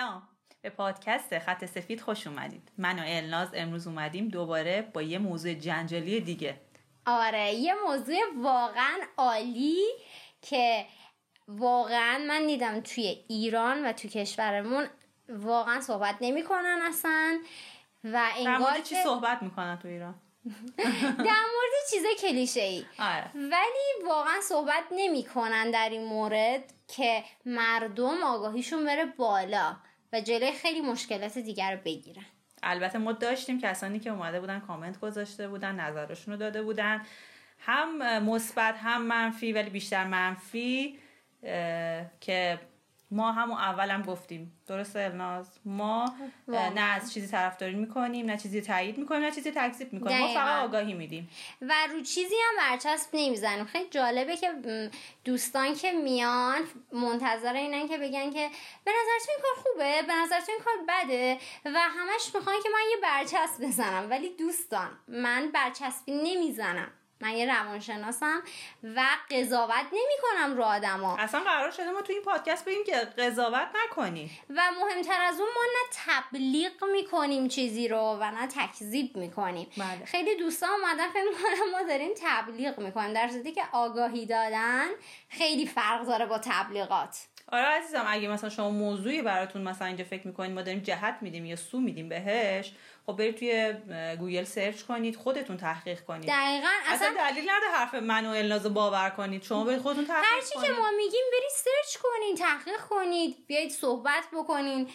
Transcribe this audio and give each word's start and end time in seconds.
سلام. 0.00 0.22
به 0.62 0.70
پادکست 0.70 1.38
خط 1.38 1.64
سفید 1.64 2.00
خوش 2.00 2.26
اومدید. 2.26 2.72
من 2.78 2.98
و 2.98 3.02
الناز 3.06 3.48
امروز 3.54 3.86
اومدیم 3.86 4.28
دوباره 4.28 4.82
با 4.82 5.02
یه 5.02 5.18
موضوع 5.18 5.54
جنجالی 5.54 6.20
دیگه. 6.20 6.60
آره 7.06 7.54
یه 7.54 7.74
موضوع 7.86 8.16
واقعا 8.36 8.98
عالی 9.16 9.78
که 10.42 10.86
واقعا 11.48 12.18
من 12.28 12.46
دیدم 12.46 12.80
توی 12.80 13.24
ایران 13.28 13.86
و 13.86 13.92
توی 13.92 14.10
کشورمون 14.10 14.86
واقعا 15.28 15.80
صحبت 15.80 16.16
نمی‌کنن 16.20 16.78
اصلا 16.88 17.40
و 18.04 18.12
در 18.12 18.30
انگار 18.36 18.58
مورد 18.58 18.82
چی 18.82 18.94
صحبت 18.94 19.42
می‌کنن 19.42 19.78
تو 19.82 19.88
ایران؟ 19.88 20.14
در 21.28 21.42
مورد 21.52 21.72
چیز 21.90 22.02
کلیشه 22.20 22.60
ای 22.60 22.84
آره. 22.98 23.30
ولی 23.34 24.06
واقعا 24.08 24.40
صحبت 24.42 24.84
نمی‌کنن 24.92 25.70
در 25.70 25.88
این 25.88 26.04
مورد 26.04 26.72
که 26.88 27.24
مردم 27.46 28.22
آگاهیشون 28.22 28.84
بره 28.84 29.04
بالا. 29.04 29.76
و 30.12 30.20
جلوی 30.20 30.52
خیلی 30.52 30.80
مشکلات 30.80 31.38
دیگر 31.38 31.72
رو 31.72 31.78
بگیرن. 31.84 32.24
البته 32.62 32.98
ما 32.98 33.12
داشتیم 33.12 33.60
کسانی 33.60 33.98
که 33.98 34.10
اومده 34.10 34.40
بودن 34.40 34.60
کامنت 34.60 35.00
گذاشته 35.00 35.48
بودن 35.48 35.74
نظرشون 35.80 36.34
رو 36.34 36.40
داده 36.40 36.62
بودن. 36.62 37.02
هم 37.58 38.22
مثبت 38.22 38.74
هم 38.78 39.02
منفی 39.02 39.52
ولی 39.52 39.70
بیشتر 39.70 40.04
منفی 40.04 40.98
که 42.20 42.58
ما 43.12 43.32
همون 43.32 43.56
اولم 43.56 44.02
گفتیم. 44.02 44.60
درسته 44.66 45.00
الناز 45.00 45.58
ما. 45.64 46.14
نه 46.48 46.80
از 46.80 47.12
چیزی 47.12 47.26
طرفداری 47.26 47.74
می‌کنیم 47.74 48.26
نه 48.26 48.36
چیزی 48.36 48.60
تایید 48.60 48.98
می‌کنیم 48.98 49.22
نه 49.22 49.30
چیزی 49.30 49.50
تکذیب 49.50 49.92
می‌کنیم. 49.92 50.18
ما 50.18 50.24
دقیقاً. 50.24 50.40
فقط 50.40 50.64
آگاهی 50.64 50.94
میدیم. 50.94 51.30
و 51.62 51.72
رو 51.92 52.00
چیزی 52.00 52.34
هم 52.48 52.70
برچسب 52.70 53.08
نمی‌زنیم. 53.12 53.64
خیلی 53.64 53.90
جالبه 53.90 54.36
که 54.36 54.48
دوستان 55.24 55.74
که 55.74 55.92
میان 55.92 56.60
منتظر 56.92 57.52
اینن 57.52 57.88
که 57.88 57.98
بگن 57.98 58.30
که 58.30 58.50
به 58.84 58.90
نظرتون 58.90 59.34
این 59.34 59.42
کار 59.42 59.64
خوبه؟ 59.64 60.02
به 60.02 60.14
نظرتون 60.14 60.54
این 60.54 60.64
کار 60.64 60.74
بده؟ 60.88 61.38
و 61.64 61.78
همش 61.78 62.34
می‌خوان 62.34 62.56
که 62.62 62.68
من 62.68 62.90
یه 62.90 62.96
برچسب 63.02 63.66
بزنم. 63.66 64.10
ولی 64.10 64.36
دوستان 64.36 64.90
من 65.08 65.50
برچسبی 65.54 66.12
نمی‌زنم. 66.12 66.92
من 67.20 67.30
یه 67.30 67.54
روانشناسم 67.54 68.42
و 68.96 69.02
قضاوت 69.30 69.86
نمی‌کنم 69.92 70.56
رو 70.56 70.62
آدما. 70.62 71.16
اصلا 71.18 71.40
قرار 71.40 71.70
شده 71.70 71.90
ما 71.90 72.02
تو 72.02 72.12
این 72.12 72.22
پادکست 72.22 72.64
بگیم 72.64 72.84
که 72.84 72.92
قضاوت 72.92 73.68
نکنیم. 73.84 74.30
و 74.50 74.62
مهمتر 74.80 75.20
از 75.20 75.40
اون 75.40 75.48
ما 75.54 75.62
نه 75.64 75.88
تبلیغ 76.06 76.84
می‌کنیم 76.92 77.48
چیزی 77.48 77.88
رو 77.88 78.18
و 78.20 78.30
نه 78.30 78.46
تکذیب 78.46 79.16
می‌کنیم. 79.16 79.68
بله. 79.76 80.04
خیلی 80.04 80.36
دوستان 80.36 80.70
اومدن 80.70 81.08
فکر 81.08 81.24
می‌کنم 81.24 81.70
ما 81.72 81.82
داریم 81.88 82.10
تبلیغ 82.22 82.78
می‌کنیم. 82.78 83.12
در 83.12 83.28
صورتی 83.28 83.52
که 83.52 83.62
آگاهی 83.72 84.26
دادن 84.26 84.86
خیلی 85.28 85.66
فرق 85.66 86.06
داره 86.06 86.26
با 86.26 86.38
تبلیغات. 86.38 87.26
آره 87.52 87.64
عزیزم 87.64 88.04
اگه 88.08 88.28
مثلا 88.28 88.50
شما 88.50 88.70
موضوعی 88.70 89.22
براتون 89.22 89.62
مثلا 89.62 89.86
اینجا 89.86 90.04
فکر 90.04 90.26
می‌کنید 90.26 90.50
ما 90.50 90.62
داریم 90.62 90.80
جهت 90.80 91.18
میدیم 91.20 91.46
یا 91.46 91.56
سو 91.56 91.80
میدیم 91.80 92.08
بهش. 92.08 92.72
خب 93.06 93.12
برید 93.12 93.36
توی 93.36 93.72
گوگل 94.18 94.44
search 94.44 94.82
کنید 94.82 95.16
خودتون 95.16 95.56
تحقیق 95.56 96.00
کنید. 96.00 96.28
دقیقا 96.28 96.68
اصلا 96.86 97.08
اصلا 97.08 97.30
دلیل 97.30 97.50
نداره 97.50 97.72
حرف 97.74 97.94
من 97.94 98.26
و 98.26 98.30
الناز 98.30 98.74
باور 98.74 99.10
کنید. 99.10 99.42
شما 99.42 99.64
برید 99.64 99.78
خودتون 99.78 100.04
تحقیق 100.04 100.24
هرچی 100.24 100.54
کنید 100.54 100.66
که 100.66 100.72
ما 100.72 100.90
میگیم 100.96 101.24
برید 101.32 101.50
search 101.50 102.02
کنین 102.02 102.36
تحقیق 102.36 102.80
کنید 102.80 103.46
بیایید 103.46 103.70
صحبت 103.70 104.24
بکنین. 104.32 104.88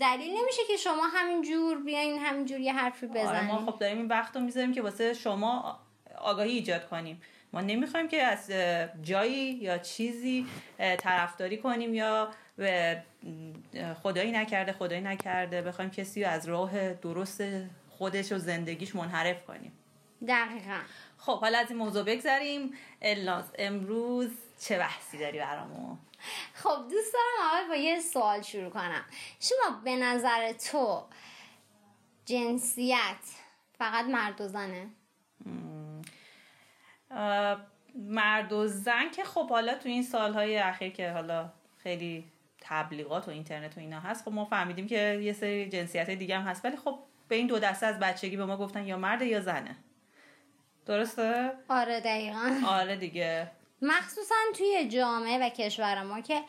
دلیل 0.00 0.36
نمیشه 0.36 0.62
که 0.68 0.76
شما 0.76 1.06
همینجور 1.06 1.78
بیاین 1.78 2.18
همینجور 2.18 2.60
یه 2.60 2.72
حرفی 2.72 3.06
آره 3.06 3.22
بزنین 3.22 3.50
ما 3.50 3.72
خب 3.72 3.78
داریم 3.78 3.98
این 3.98 4.08
وقت 4.08 4.36
رو 4.36 4.42
می‌ذاریم 4.42 4.74
که 4.74 4.82
واسه 4.82 5.14
شما 5.14 5.80
آگاهی 6.18 6.50
ایجاد 6.50 6.88
کنیم. 6.88 7.22
ما 7.52 7.60
نمی‌خوایم 7.60 8.08
که 8.08 8.22
از 8.22 8.50
جایی 9.02 9.52
یا 9.52 9.78
چیزی 9.78 10.46
طرفداری 10.98 11.58
کنیم 11.58 11.94
یا 11.94 12.30
خدایی 14.02 14.32
نکرده 14.32 14.72
خدایی 14.72 15.00
نکرده 15.00 15.62
بخوایم 15.62 15.90
کسی 15.90 16.24
رو 16.24 16.30
از 16.30 16.48
راه 16.48 16.94
درست 16.94 17.42
خودش 17.90 18.32
و 18.32 18.38
زندگیش 18.38 18.94
منحرف 18.94 19.44
کنیم. 19.44 19.72
دقیقا. 20.28 20.80
خب 21.18 21.40
حالا 21.40 21.58
از 21.58 21.70
این 21.70 21.78
موضوع 21.78 22.02
بگذریم 22.02 22.74
الناز 23.02 23.44
امروز 23.58 24.30
چه 24.60 24.78
بحثی 24.78 25.18
داری 25.18 25.38
برامون؟ 25.38 25.98
خب 26.54 26.76
دوست 26.90 27.12
دارم 27.12 27.52
اول 27.52 27.68
با 27.68 27.74
یه 27.74 28.00
سوال 28.00 28.42
شروع 28.42 28.70
کنم. 28.70 29.04
شما 29.40 29.80
به 29.84 29.96
نظر 29.96 30.52
تو 30.52 31.04
جنسیت 32.26 33.16
فقط 33.78 34.04
مرد 34.04 34.40
و 34.40 34.48
زنه؟ 34.48 34.86
مرد 37.94 38.52
و 38.52 38.66
زن 38.66 39.10
که 39.10 39.24
خب 39.24 39.50
حالا 39.50 39.74
تو 39.74 39.88
این 39.88 40.02
سالهای 40.02 40.58
اخیر 40.58 40.92
که 40.92 41.12
حالا 41.12 41.52
خیلی 41.82 42.24
تبلیغات 42.60 43.28
و 43.28 43.30
اینترنت 43.30 43.76
و 43.76 43.80
اینا 43.80 44.00
هست 44.00 44.24
خب 44.24 44.32
ما 44.32 44.44
فهمیدیم 44.44 44.86
که 44.86 45.20
یه 45.22 45.32
سری 45.32 45.68
جنسیت 45.68 46.10
دیگه 46.10 46.38
هم 46.38 46.42
هست 46.42 46.64
ولی 46.64 46.76
خب 46.76 46.98
به 47.28 47.36
این 47.36 47.46
دو 47.46 47.58
دسته 47.58 47.86
از 47.86 47.98
بچگی 47.98 48.36
به 48.36 48.44
ما 48.44 48.56
گفتن 48.56 48.86
یا 48.86 48.96
مرد 48.96 49.22
یا 49.22 49.40
زنه. 49.40 49.76
درسته؟ 50.86 51.52
آره 51.68 52.00
دقیقا. 52.00 52.60
آره 52.66 52.96
دیگه. 52.96 53.50
مخصوصا 53.82 54.34
توی 54.56 54.88
جامعه 54.88 55.46
و 55.46 55.48
کشور 55.48 56.02
ما 56.02 56.20
که 56.20 56.42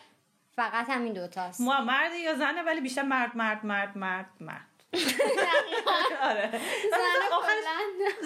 فقط 0.56 0.90
همین 0.90 1.14
دوتاست 1.14 1.62
ما 1.62 1.82
مرد 1.82 2.12
یا 2.14 2.36
زنه 2.36 2.64
ولی 2.64 2.82
بیشتر 2.82 3.02
مرد 3.02 3.38
مرد 3.38 3.66
مرد 3.66 3.98
مرد 3.98 4.30
مرد. 4.40 4.68
آره. 6.30 6.62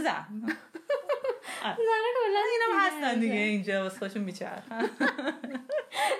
زن. 0.03 0.57
آخرش 1.71 1.77
کلن 1.77 1.85
زن 1.85 2.33
زن 2.33 2.33
کلن 2.33 2.43
اینم 2.51 2.79
هستن 2.79 3.19
دیگه. 3.19 3.33
اینجا 3.33 3.83
واسه 3.83 3.99
خودشون 3.99 4.23
میچرخن 4.23 4.89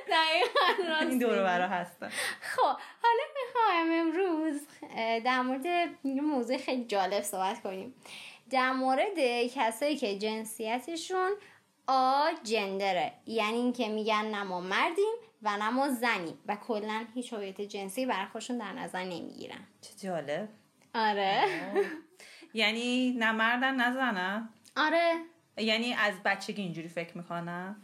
دقیقا 0.09 0.95
این 0.99 1.19
دور. 1.19 1.43
برا 1.43 1.67
هستن. 1.67 2.09
خب 2.41 2.77
حالا 3.01 3.23
می‌خوایم 3.35 4.01
امروز 4.01 4.61
در 5.25 5.41
مورد 5.41 5.65
یه 6.03 6.21
موضوع 6.21 6.57
خیلی 6.57 6.85
جالب 6.85 7.23
صحبت 7.23 7.61
کنیم. 7.61 7.95
در 8.49 8.71
مورد 8.71 9.19
کسایی 9.55 9.97
که 9.97 10.17
جنسیتشون 10.17 11.31
آ 11.87 12.27
جندره 12.43 13.13
یعنی 13.25 13.57
اینکه 13.57 13.89
میگن 13.89 14.25
نه 14.25 14.43
ما 14.43 14.61
مردیم 14.61 15.13
و 15.43 15.57
نه 15.57 15.69
ما 15.69 15.89
زنیم. 15.89 16.39
و 16.47 16.55
کلا 16.55 17.05
هیچ 17.13 17.33
هویت 17.33 17.61
جنسی 17.61 18.05
برای 18.05 18.25
خودشون 18.25 18.57
در 18.57 18.73
نظر 18.73 19.03
نمی‌گیرن. 19.03 19.67
چه 19.81 20.07
جالب. 20.07 20.49
آره. 20.95 21.45
یعنی 22.53 23.11
نه 23.11 23.31
مردن 23.31 23.75
نه 23.75 23.93
زنن؟ 23.93 24.49
آره. 24.77 25.13
یعنی 25.57 25.93
از 25.93 26.13
بچگی 26.25 26.61
اینجوری 26.61 26.87
فکر 26.87 27.17
می‌کنن 27.17 27.75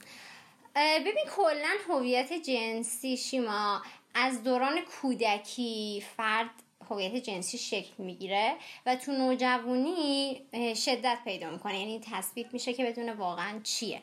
اه، 0.75 0.99
ببین 0.99 1.25
کلا 1.35 1.69
هویت 1.89 2.33
جنسی 2.33 3.17
شیما 3.17 3.81
از 4.13 4.43
دوران 4.43 4.81
کودکی 4.81 6.03
فرد 6.17 6.49
هویت 6.89 7.15
جنسی 7.15 7.57
شکل 7.57 7.91
می‌گیره 7.97 8.53
و 8.85 8.95
تو 8.95 9.11
نوجوانی 9.11 10.41
شدت 10.85 11.17
پیدا 11.25 11.49
می‌کنه. 11.49 11.79
یعنی 11.79 12.01
تثبیت 12.11 12.53
میشه 12.53 12.73
که 12.73 12.85
بدونه 12.85 13.13
واقعا 13.13 13.59
چیه. 13.63 14.01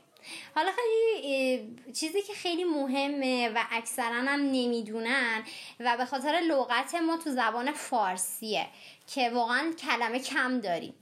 حالا 0.54 0.70
خیلی 0.72 1.34
اه، 1.34 1.92
چیزی 1.92 2.22
که 2.22 2.32
خیلی 2.32 2.64
مهمه 2.64 3.48
و 3.48 3.64
اکثرا 3.70 4.14
هم 4.14 4.40
نمی‌دونن 4.40 5.42
و 5.80 5.96
به 5.96 6.04
خاطر 6.04 6.40
لغت 6.48 6.94
ما 6.94 7.16
تو 7.16 7.30
زبان 7.30 7.72
فارسیه 7.72 8.66
که 9.06 9.30
واقعا 9.30 9.72
کلمه 9.72 10.18
کم 10.18 10.60
داریم. 10.60 10.94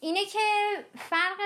اینه 0.00 0.24
که 0.24 0.38
فرق 0.96 1.40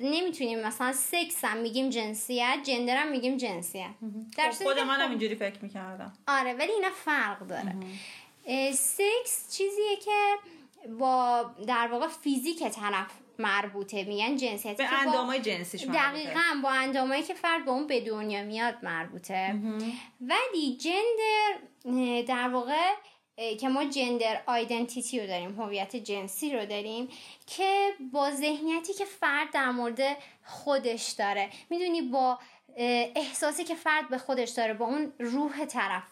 نمی‌تونیم 0.00 0.60
مثلا 0.60 0.92
سکس 0.92 1.44
هم 1.44 1.56
میگیم 1.56 1.90
جنسیت 1.90 2.58
جندر 2.64 2.96
هم 2.96 3.10
میگیم 3.10 3.36
جنسیت. 3.36 3.90
در 4.36 4.50
خب 4.50 4.64
خود 4.64 4.78
منم 4.78 5.04
خب- 5.04 5.10
اینجوری 5.10 5.34
فکر 5.34 5.58
می‌کردم. 5.62 6.12
آره 6.28 6.52
ولی 6.54 6.72
اینا 6.72 6.90
فرق 6.90 7.46
داره. 7.46 7.74
سکس 8.72 9.56
چیزیه 9.56 9.96
که 10.04 10.34
با 10.98 11.50
در 11.66 11.88
واقع 11.92 12.08
فیزیک 12.08 12.58
طرف 12.62 13.10
مربوطه. 13.38 14.04
میگن 14.04 14.36
جنسیتی 14.36 14.76
به 14.76 14.92
اندامای 14.92 15.40
جنسیش 15.40 15.86
مربوطه. 15.86 16.10
دقیقا 16.10 16.60
با 16.62 16.70
اندامایی 16.70 17.22
که 17.22 17.34
فرد 17.34 17.64
با 17.64 17.72
اون 17.72 17.86
به 17.86 18.00
دنیا 18.00 18.42
میاد 18.42 18.74
مربوطه. 18.82 19.54
ولی 20.20 20.76
جندر 20.76 21.58
در 22.22 22.48
واقع 22.48 22.92
که 23.60 23.68
ما 23.68 23.84
جندر 23.84 24.40
آیدنتیتی 24.46 25.20
رو 25.20 25.26
داریم 25.26 25.60
هویت 25.60 25.96
جنسی 25.96 26.52
رو 26.52 26.66
داریم 26.66 27.08
که 27.46 27.90
با 28.12 28.30
ذهنیتی 28.30 28.94
که 28.94 29.04
فرد 29.04 29.52
در 29.52 29.70
مورد 29.70 30.00
خودش 30.44 31.08
داره. 31.10 31.48
می‌دونی 31.70 32.02
با 32.02 32.38
احساسی 33.16 33.64
که 33.64 33.74
فرد 33.74 34.08
به 34.08 34.18
خودش 34.18 34.50
داره 34.50 34.74
با 34.74 34.86
اون 34.86 35.12
روح 35.18 35.64
طرف 35.64 36.02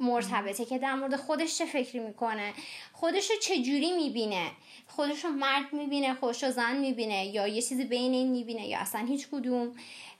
مرتبطه 0.00 0.64
که 0.64 0.78
در 0.78 0.94
مورد 0.94 1.16
خودش 1.16 1.58
چه 1.58 1.66
فکری 1.66 1.98
می‌کنه 1.98 2.52
خودش 2.92 3.30
رو 3.30 3.36
چجوری 3.36 3.92
می‌بینه 3.92 4.50
خودش 4.86 5.24
رو 5.24 5.30
مرد 5.30 5.72
می‌بینه 5.72 6.14
خودش 6.14 6.42
رو 6.42 6.50
زن 6.50 6.76
می‌بینه 6.76 7.26
یا 7.26 7.46
یه 7.46 7.62
چیزی 7.62 7.84
بین 7.84 8.12
این 8.12 8.30
می‌بینه 8.30 8.68
یا 8.68 8.78
اصلا 8.78 9.06
هیچ 9.06 9.28
کدوم. 9.32 9.72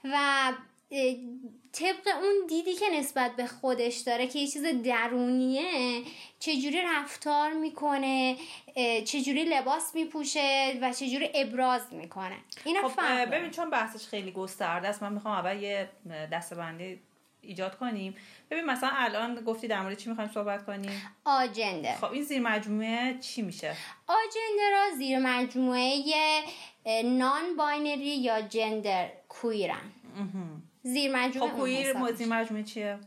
و 0.03 0.51
طبق 1.73 2.07
اون 2.21 2.47
دیدی 2.47 2.73
که 2.73 2.85
نسبت 2.93 3.35
به 3.35 3.47
خودش 3.47 3.97
داره 3.97 4.27
که 4.27 4.39
یه 4.39 4.47
چیز 4.47 4.65
درونیه 4.83 6.01
چجوری 6.39 6.81
رفتار 6.81 7.53
می‌کنه 7.53 8.37
چجوری 9.05 9.43
لباس 9.43 9.95
میپوشه 9.95 10.77
و 10.81 10.93
چجوری 10.93 11.29
ابراز 11.33 11.93
می‌کنه. 11.93 12.37
اینا 12.65 12.89
خب. 12.89 13.25
ببین 13.31 13.51
چون 13.51 13.69
بحثش 13.69 14.07
خیلی 14.07 14.31
گسترده 14.31 14.87
است 14.87 15.03
من 15.03 15.13
می‌خوام 15.13 15.33
اول 15.33 15.63
یه 15.63 15.89
دسته 16.31 16.55
بندی 16.55 16.99
ایجاد 17.41 17.77
کنیم. 17.77 18.15
ببین 18.51 18.65
مثلا 18.65 18.89
الان 18.93 19.35
گفتی 19.35 19.67
در 19.67 19.81
مورد 19.81 19.97
چی 19.97 20.09
می‌خوایم 20.09 20.31
صحبت 20.33 20.65
کنیم؟ 20.65 21.11
آجنده. 21.25 21.95
خب 21.95 22.11
این 22.11 22.23
زیر 22.23 22.41
مجموعه 22.41 23.17
چی 23.19 23.41
میشه؟ 23.41 23.75
آجنده 24.07 24.69
را 24.71 24.97
زیر 24.97 25.19
مجموعه 25.19 26.03
نان 27.03 27.55
باینری 27.57 28.17
یا 28.17 28.41
جندر 28.41 29.09
کویرن. 29.29 29.91
زیر 30.83 31.15
مجموعه 31.15 31.51
خب 31.51 31.57
کویر. 31.57 32.13
زیر 32.13 32.27
مجموعه 32.27 32.63
چیه؟ 32.63 32.99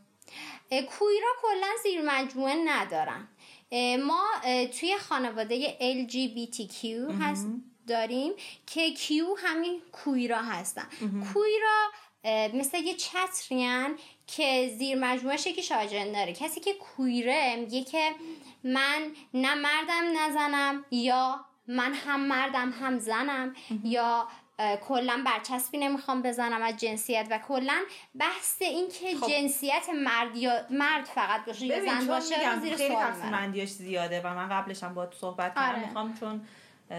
کویرا 0.71 1.29
کلا 1.43 1.69
زیر 1.83 2.03
مجموعه 2.03 2.55
ندارن. 2.65 3.29
اه، 3.73 3.97
ما 3.97 4.25
اه، 4.45 4.67
توی 4.67 4.97
خانواده 4.99 5.77
LGBTQ 5.81 6.85
هست 7.21 7.47
داریم 7.87 8.33
که 8.67 8.95
Q 8.95 9.13
همین 9.39 9.81
کویرا 9.93 10.43
هستن. 10.43 10.87
کویرا 11.33 11.91
مثل 12.55 12.79
یه 12.79 12.95
چتریان 12.95 13.99
که 14.27 14.75
زیر 14.79 14.99
مجموعه 14.99 15.35
یکیش 15.49 15.73
آجندره 15.73 16.33
کسی 16.33 16.61
که 16.61 16.75
کویره 16.75 17.57
میگه 17.57 17.85
که 17.85 18.11
من 18.65 19.11
نه 19.35 19.55
مردم 19.55 20.05
نزنم 20.17 20.85
یا 20.91 21.45
من 21.69 21.95
هم 21.95 22.21
مردم 22.27 22.71
هم 22.81 22.99
زنم 22.99 23.55
یا 23.85 24.29
کلا 24.59 25.23
برچسبی 25.27 25.79
نمی‌خوام 25.79 26.23
بزنم 26.23 26.63
از 26.63 26.77
جنسیت 26.77 27.27
و 27.31 27.39
کلا 27.39 27.83
بحث 28.19 28.63
این 28.63 28.89
که 28.89 29.17
خب. 29.17 29.29
جنسیت 29.29 29.87
مرد 30.05 30.37
یا 30.37 30.53
مرد 30.71 31.05
فقط 31.05 31.45
باشه 31.45 31.67
یا 31.67 31.85
زن 31.85 32.07
باشه 32.07 32.61
زیر 32.61 32.77
خیلی 32.77 32.95
تقسیم 32.95 33.65
زیاده 33.65 34.21
و 34.21 34.35
من 34.35 34.49
قبلش 34.49 34.83
هم 34.83 34.95
با 34.95 35.11
صحبت 35.21 35.55
کردم 35.55 35.69
آره. 35.69 35.87
می‌خوام 35.87 36.15
چون 36.21 36.43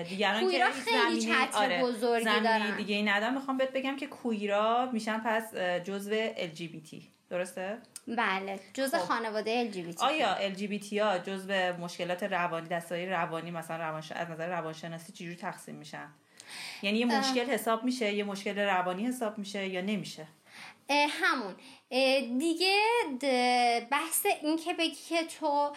دیگران 0.10 0.52
که 0.52 0.66
خیلی 0.66 1.22
چتر 1.22 1.48
آره، 1.54 1.84
بزرگی 1.84 2.24
زمینه 2.24 2.44
دارن. 2.44 2.78
دیگه 2.78 2.96
ای 2.96 3.04
ندارم 3.04 3.34
می‌خوام 3.34 3.58
بهت 3.58 3.74
بگم 3.74 3.96
که 3.96 4.08
کویرا 4.08 4.90
میشن 4.94 5.20
پس 5.20 5.56
جزو 5.56 6.30
LGBT 6.30 6.96
درسته 7.30 7.78
بله 8.08 8.60
جز 8.74 8.96
خب. 8.96 8.98
خانواده 8.98 9.72
LGBT 9.72 10.04
آیا 10.04 10.54
LGBT 10.54 10.94
ها 10.94 11.18
جزو 11.18 11.54
مشکلات 11.80 12.24
روانی 12.24 12.68
دستای 12.68 13.10
روانی 13.10 13.52
مثلا 13.52 13.78
روانش... 13.78 14.12
از 14.12 14.30
نظر 14.30 14.50
روانشناسی 14.50 15.14
چجوری 15.14 15.36
تقسیم 15.36 15.76
میشن؟ 15.76 16.08
یعنی 16.82 16.98
یه 16.98 17.06
مشکل 17.06 17.46
حساب 17.46 17.84
میشه 17.84 18.14
یه 18.14 18.24
مشکل 18.24 18.60
روانی 18.60 19.06
حساب 19.06 19.38
میشه 19.38 19.68
یا 19.68 19.82
نمیشه؟ 19.82 20.28
اه، 20.90 21.08
همون. 21.22 21.56
اه، 21.92 22.22
دیگه 22.22 22.78
بحث 23.92 24.26
این 24.42 24.58
که 24.58 24.74
بگی 24.74 24.96
که 25.10 25.24
تو 25.24 25.74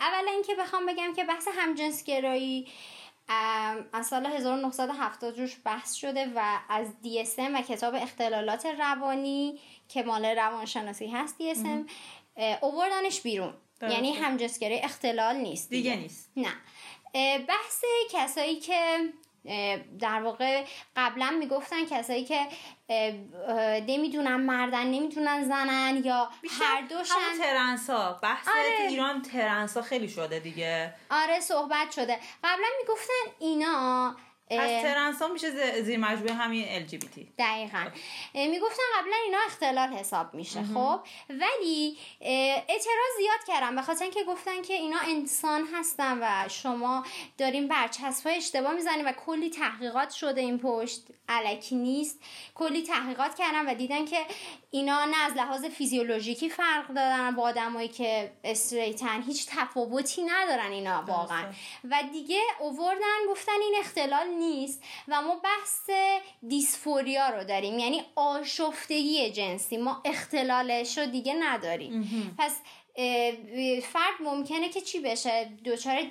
اولا 0.00 0.30
اینکه 0.30 0.54
بخوام 0.54 0.86
بگم 0.86 1.14
که 1.16 1.24
بحث 1.24 1.48
همجنسگرایی 1.56 2.66
از 3.92 4.06
سال 4.06 4.26
1970 4.26 5.38
روش 5.38 5.56
بحث 5.64 5.94
شده 5.94 6.32
و 6.36 6.58
از 6.68 6.86
DSM 7.04 7.54
و 7.54 7.62
کتاب 7.62 7.94
اختلالات 7.94 8.66
روانی 8.66 9.60
که 9.88 10.02
مال 10.02 10.24
روانشناسی 10.24 11.06
هست 11.06 11.36
DSM 11.38 11.90
اووردنش 12.60 13.20
بیرون. 13.20 13.54
یعنی 13.82 14.12
همجنسگرایی 14.12 14.80
اختلال 14.80 15.36
نیست 15.36 15.70
دیگه 15.70 15.96
نیست. 15.96 16.32
نه. 16.36 16.54
بحث 17.38 17.84
کسایی 18.10 18.60
که 18.60 19.00
در 19.98 20.22
واقع 20.22 20.64
قبلا 20.96 21.30
می‌گفتن 21.38 21.86
کسایی 21.86 22.24
که 22.24 22.46
نمی‌دونن 23.86 24.36
مردن 24.36 24.86
نمی‌دونن 24.86 25.44
زنن 25.44 26.02
یا 26.04 26.30
هر 26.60 26.80
دوشن. 26.80 27.14
همون 27.14 27.38
ترنسا. 27.38 28.18
بحث 28.22 28.48
آره. 28.48 28.88
ایران 28.88 29.22
ترنسا 29.22 29.82
خیلی 29.82 30.08
شده 30.08 30.38
دیگه. 30.38 30.94
آره 31.10 31.40
صحبت 31.40 31.90
شده. 31.90 32.18
قبلا 32.44 32.66
می‌گفتن 32.80 33.30
اینا 33.40 34.16
اه، 34.58 34.70
از 34.70 34.82
ترنسا 34.82 35.28
میشه 35.28 35.82
زیر 35.82 35.98
مجموعه 35.98 36.34
همین 36.34 36.86
LGBT 36.86 37.18
دقیقا. 37.38 37.84
اه، 38.34 38.46
می‌گفتن 38.46 38.82
قبلا 39.00 39.16
اینا 39.24 39.38
اختلال 39.46 39.88
حساب 39.88 40.34
میشه 40.34 40.62
خب. 40.74 41.00
ولی 41.30 41.96
اعتراض 42.20 43.14
زیاد 43.18 43.44
کردم 43.46 43.76
به 43.76 43.82
خاطر 43.82 44.04
اینکه 44.04 44.24
گفتن 44.24 44.62
که 44.62 44.74
اینا 44.74 44.98
انسان 45.08 45.68
هستن 45.74 46.18
و 46.22 46.48
شما 46.48 47.04
دارین 47.38 47.68
برچسب 47.68 48.30
اشتباه 48.36 48.74
می‌زنین 48.74 49.08
و 49.08 49.12
کلی 49.12 49.50
تحقیقات 49.50 50.10
شده 50.10 50.40
این 50.40 50.58
پشت 50.58 51.02
علکی 51.28 51.76
نیست. 51.76 52.20
کلی 52.54 52.82
تحقیقات 52.82 53.34
کردن 53.34 53.70
و 53.70 53.74
دیدن 53.74 54.04
که 54.04 54.18
اینا 54.70 55.04
نه 55.04 55.16
از 55.16 55.32
لحاظ 55.32 55.64
فیزیولوژیکی 55.64 56.50
فرق 56.50 56.88
دارن 56.88 57.30
با 57.30 57.42
آدمایی 57.42 57.88
که 57.88 58.32
استریتن. 58.44 59.22
هیچ 59.22 59.46
تفاوتی 59.48 60.22
ندارن 60.22 60.70
اینا 60.72 61.04
واقعا. 61.06 61.44
و 61.90 62.02
دیگه 62.12 62.40
اووردن 62.60 63.26
گفتن 63.28 63.52
این 63.62 63.74
اختلال 63.78 64.26
نیست 64.50 64.82
و 65.08 65.22
ما 65.22 65.34
بحث 65.34 65.90
دیسفوریا 66.48 67.28
رو 67.28 67.44
داریم. 67.44 67.78
یعنی 67.78 68.02
آشفتگی 68.14 69.30
جنسی. 69.30 69.76
ما 69.76 70.02
اختلالش 70.04 70.98
رو 70.98 71.06
دیگه 71.06 71.34
نداریم. 71.40 72.34
پس 72.38 72.56
فرد 73.82 74.14
ممکنه 74.20 74.68
که 74.68 74.80
چی 74.80 75.00
بشه؟ 75.00 75.50
دچار 75.64 76.02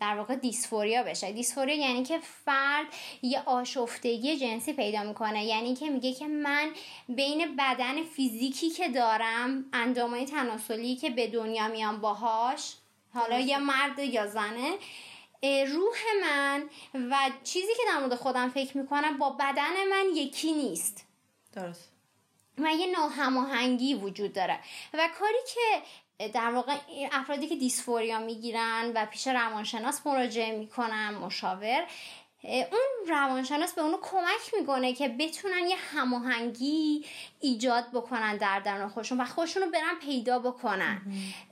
در 0.00 0.16
واقع 0.16 0.34
دیسفوریا 0.34 1.02
بشه. 1.02 1.32
دیسفوریا 1.32 1.76
یعنی 1.76 2.04
که 2.04 2.18
فرد 2.44 2.86
یه 3.22 3.42
آشفتگی 3.46 4.36
جنسی 4.36 4.72
پیدا 4.72 5.02
می‌کنه. 5.02 5.44
یعنی 5.44 5.74
که 5.74 5.90
میگه 5.90 6.12
که 6.12 6.26
من 6.26 6.70
بین 7.08 7.56
بدن 7.56 8.02
فیزیکی 8.02 8.70
که 8.70 8.88
دارم 8.88 9.64
اندامای 9.72 10.24
تناسلی 10.24 10.96
که 10.96 11.10
به 11.10 11.26
دنیا 11.26 11.68
میام 11.68 12.00
باهاش 12.00 12.74
حالا 13.14 13.38
یا 13.38 13.58
مرد 13.58 13.98
یا 13.98 14.26
زنه 14.26 14.74
روح 15.42 15.96
من 16.22 16.70
و 16.94 17.30
چیزی 17.44 17.74
که 17.76 17.82
در 17.86 17.98
مورد 17.98 18.14
خودم 18.14 18.48
فکر 18.48 18.78
می‌کنم 18.78 19.18
با 19.18 19.30
بدن 19.30 19.88
من 19.90 20.04
یکی 20.14 20.52
نیست. 20.52 21.04
درست. 21.52 21.88
و 22.58 22.68
یه 22.74 22.86
ناهماهنگی 22.86 23.94
وجود 23.94 24.32
داره. 24.32 24.58
و 24.94 25.08
کاری 25.18 25.38
که 25.54 25.82
در 26.28 26.50
واقع 26.50 26.76
افرادی 27.12 27.46
که 27.46 27.56
دیسفوریا 27.56 28.18
می‌گیرن 28.18 28.92
و 28.94 29.06
پیش 29.06 29.26
روانشناس 29.26 30.06
مراجعه 30.06 30.58
می‌کنن 30.58 31.14
مشاور 31.14 31.86
اون 32.44 33.08
روانشناس 33.08 33.72
به 33.72 33.82
اونو 33.82 33.96
کمک 34.02 34.54
می‌کنه 34.60 34.92
که 34.94 35.08
بتونن 35.08 35.66
یه 35.68 35.76
هماهنگی 35.76 37.04
ایجاد 37.40 37.90
بکنن 37.92 38.36
در 38.36 38.60
درون 38.60 38.88
خودشون 38.88 39.20
و 39.20 39.24
خودشون 39.24 39.62
رو 39.62 39.70
برن 39.70 39.98
پیدا 40.02 40.38
بکنن. 40.38 41.02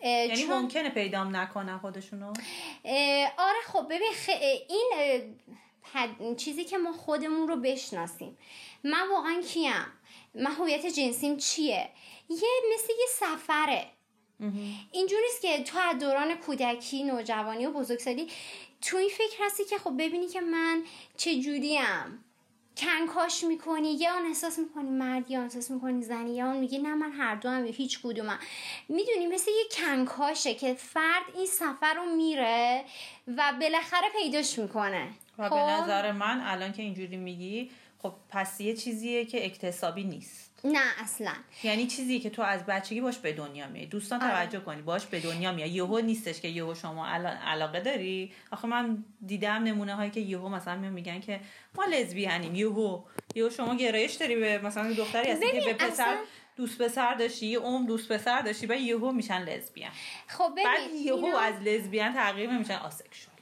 یعنی 0.03 0.37
چون- 0.37 0.57
ممکنه 0.59 0.89
پیدام 0.91 1.37
نکنن 1.37 1.79
خودشونو؟ 1.79 2.33
آره 3.39 3.61
خب 3.67 3.87
ببین 3.91 4.13
خ... 4.27 4.31
این 4.69 4.93
پد- 5.95 6.37
چیزی 6.37 6.65
که 6.65 6.79
ما 6.79 6.93
خودمون 6.93 7.49
رو 7.49 7.57
بشناسیم. 7.57 8.39
من 8.85 9.09
واقعا 9.11 9.43
کیم؟ 9.53 9.73
من 10.35 10.51
هویت 10.51 10.87
جنسیم 10.87 11.37
چیه؟ 11.37 11.89
یه 12.31 12.49
مثل 12.75 12.89
یه 13.01 13.07
سفره. 13.11 13.87
اینجوری 14.93 15.23
نیست 15.23 15.43
که 15.43 15.63
تو 15.63 15.79
از 15.79 15.99
دوران 15.99 16.35
کودکی 16.35 17.03
نوجوانی 17.05 17.67
و 17.67 17.71
بزرگسالی 17.73 18.29
تو 18.83 18.97
این 18.97 19.11
فکر 19.11 19.37
هستی 19.47 19.65
که 19.65 19.79
خب 19.79 19.93
ببینی 19.99 20.29
که 20.29 20.41
من 20.41 20.83
چه 21.17 21.41
جوریم. 21.41 22.25
کنکاش 22.77 23.45
می‌کنی 23.45 23.93
یا 23.93 24.15
آن 24.15 24.27
احساس 24.27 24.59
می‌کنی 24.59 24.91
مرد 24.91 25.31
یا 25.31 25.43
احساس 25.43 25.71
می‌کنی 25.71 26.03
زنی 26.03 26.35
یا 26.35 26.47
آن 26.47 26.57
میگی 26.57 26.79
نه 26.79 26.95
من 26.95 27.13
هر 27.13 27.35
دو 27.35 27.49
هم 27.49 27.67
یا 27.67 27.73
هیچ 27.73 28.01
کدومم. 28.03 28.39
می‌دونی 28.89 29.27
مثل 29.27 29.51
یه 29.51 29.65
کنکاشه 29.71 30.55
که 30.55 30.75
فرد 30.75 31.23
این 31.35 31.47
سفر 31.47 31.95
رو 31.95 32.17
میره 32.17 32.85
و 33.37 33.53
بالاخره 33.61 34.09
پیداش 34.23 34.59
می‌کنه. 34.59 35.09
و 35.39 35.49
خب؟ 35.49 35.55
به 35.55 35.63
نظر 35.63 36.13
من 36.13 36.41
الان 36.45 36.73
که 36.73 36.83
اینجوری 36.83 37.17
میگی 37.17 37.71
خب 38.03 38.13
پس 38.31 38.61
یه 38.61 38.77
چیزیه 38.77 39.25
که 39.25 39.45
اکتسابی 39.47 40.05
نیست. 40.05 40.46
نه 40.65 40.85
اصلا. 41.03 41.33
یعنی 41.63 41.87
چیزی 41.87 42.21
که 42.21 42.31
تو 42.31 42.43
از 42.43 42.67
بچگی 42.67 43.01
باش 43.01 43.19
به 43.19 43.33
دنیا 43.33 43.67
میای. 43.69 43.87
دوستان 43.87 44.23
آره. 44.23 44.31
توجه 44.33 44.61
کنی 44.61 44.83
باش 44.83 45.07
به 45.07 45.21
دنیا 45.21 45.53
میای. 45.53 45.71
یهو 45.71 45.99
نیستش 45.99 46.41
که 46.41 46.49
یهو 46.49 46.75
شما 46.75 47.07
علاقه 47.47 47.81
داری. 47.81 48.33
آخه 48.51 48.69
من 48.69 49.05
دیدم 49.27 49.51
نمونه 49.63 49.95
هایی 49.95 50.11
که 50.11 50.21
یهو 50.21 50.49
مثلا 50.49 50.77
میگن 50.77 51.21
که 51.21 51.41
ما 51.75 51.85
لزبیانیم. 51.85 52.55
یهو. 52.55 53.03
یهو 53.35 53.51
شما 53.51 53.75
گرایش 53.75 54.13
داری 54.15 54.37
به 54.37 54.59
مثلا 54.59 54.93
دختری 54.93 55.31
هستی 55.31 55.47
که 55.53 55.61
به 55.61 55.75
پسر 55.75 55.87
اصلا- 55.93 56.17
دوست 56.57 56.83
پسر 56.83 57.15
داشتی 57.15 57.47
یه 57.47 57.59
عمر 57.59 57.87
دوست 57.87 58.13
پسر 58.13 58.41
داشتی 58.43 58.67
و 58.67 58.73
یهو 58.75 59.13
میشن 59.13 59.43
لزبیان. 59.45 59.91
خب 60.27 60.53
ببین 60.53 60.65
بعد 60.65 60.95
یهو 60.95 61.25
اینا- 61.25 61.39
از 61.39 61.55
لزبیان 61.63 62.13
تغییر 62.15 62.51
میشن 62.59 62.75
آسکشوال 62.75 63.36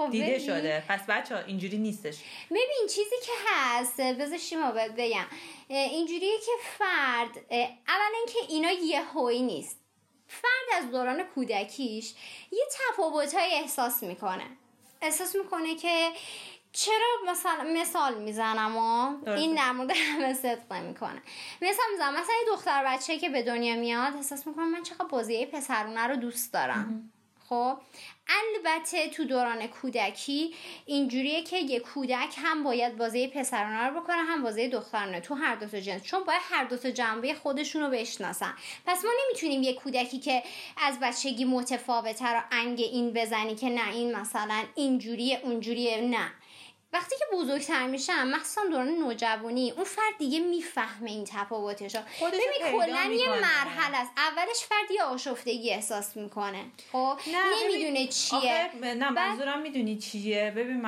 خب 0.00 0.10
دیده 0.10 0.26
ببین. 0.26 0.38
شده. 0.38 0.84
پس 0.88 1.00
بچه 1.08 1.34
ها 1.34 1.40
اینجوری 1.40 1.78
نیستش. 1.78 2.18
ببین 2.50 2.86
چیزی 2.88 3.16
که 3.26 3.32
هست 3.46 4.36
شما 4.36 4.70
باید 4.70 4.96
بگم. 4.96 5.26
اینجوریه 5.68 6.38
که 6.38 6.52
فرد 6.78 7.44
اولا 7.88 8.16
اینکه 8.16 8.38
اینا 8.48 8.70
یه 8.70 9.02
هوی 9.02 9.42
نیست. 9.42 9.76
فرد 10.28 10.82
از 10.82 10.90
دوران 10.90 11.22
کودکیش 11.22 12.14
یه 12.52 12.64
تفاوتهایی 12.72 13.52
احساس 13.52 14.02
می‌کنه. 14.02 14.46
احساس 15.02 15.36
می‌کنه 15.36 15.74
که 15.76 16.10
چرا 16.72 17.32
مثلا 17.32 17.64
مثال 17.64 18.14
می‌زنم 18.14 18.76
و. 18.76 19.16
این 19.30 19.70
مورد 19.70 19.90
همه 19.90 20.34
صدق 20.34 20.72
می‌کنه 20.72 21.22
مثال 21.62 21.86
می‌زنم. 21.92 22.14
مثلا 22.14 22.34
یه 22.40 22.52
دختر 22.56 22.84
بچه 22.86 23.18
که 23.18 23.28
به 23.28 23.42
دنیا 23.42 23.74
میاد 23.76 24.16
احساس 24.16 24.46
می‌کنه 24.46 24.64
من 24.64 24.82
چقدر 24.82 25.04
بازی 25.04 25.46
پسرونه 25.46 26.06
رو 26.06 26.16
دوست 26.16 26.52
دارم. 26.52 27.12
خب؟ 27.48 27.78
البته 28.28 29.08
تو 29.08 29.24
دوران 29.24 29.66
کودکی 29.66 30.54
اینجوریه 30.86 31.42
که 31.42 31.58
یه 31.58 31.80
کودک 31.80 32.34
هم 32.36 32.64
باید 32.64 32.96
بازی 32.96 33.28
پسرانه 33.28 33.86
رو 33.86 34.00
بکنه 34.00 34.16
هم 34.16 34.42
بازی 34.42 34.68
دخترانه. 34.68 35.20
تو 35.20 35.34
هر 35.34 35.54
دو 35.54 35.66
تا 35.66 35.80
جنس. 35.80 36.02
چون 36.02 36.24
باید 36.24 36.40
هر 36.44 36.64
دو 36.64 36.76
تا 36.76 36.90
جنبه 36.90 37.34
خودشون 37.34 37.82
رو 37.82 37.90
بشناسن. 37.90 38.54
پس 38.86 39.04
ما 39.04 39.10
نمی‌تونیم 39.24 39.62
یه 39.62 39.74
کودکی 39.74 40.18
که 40.18 40.42
از 40.76 40.98
بچگی 41.02 41.44
متفاوته 41.44 42.26
رو 42.26 42.40
انگ 42.52 42.80
این 42.80 43.12
بزنی 43.12 43.54
که 43.54 43.68
نه 43.68 43.90
این 43.94 44.16
مثلا 44.16 44.64
اینجوریه 44.74 45.40
اونجوریه. 45.44 46.00
نه. 46.00 46.30
وقتی 46.92 47.16
که 47.18 47.24
بزرگتر 47.32 47.86
میشم 47.86 48.28
مخصوصا 48.28 48.60
دوران 48.70 48.88
نوجوانی 48.88 49.70
اون 49.70 49.84
فرد 49.84 50.18
دیگه 50.18 50.40
می‌فهمه 50.40 51.10
این 51.10 51.24
تفاوتش 51.24 51.94
رو 51.94 52.02
ببین 52.28 52.72
کلا 52.72 53.12
یه 53.12 53.28
مرحله 53.28 53.96
است. 53.96 54.12
اولش 54.16 54.64
فرد 54.68 54.90
یه 54.90 55.02
آشفتگی 55.02 55.70
احساس 55.70 56.16
می‌کنه. 56.16 56.64
خب 56.92 57.18
نمی‌دونه 57.62 58.06
چیه. 58.06 58.70
نه 58.94 59.10
منظورم 59.10 59.62
می‌دونی 59.62 59.98
چیه. 59.98 60.52
ببین 60.56 60.86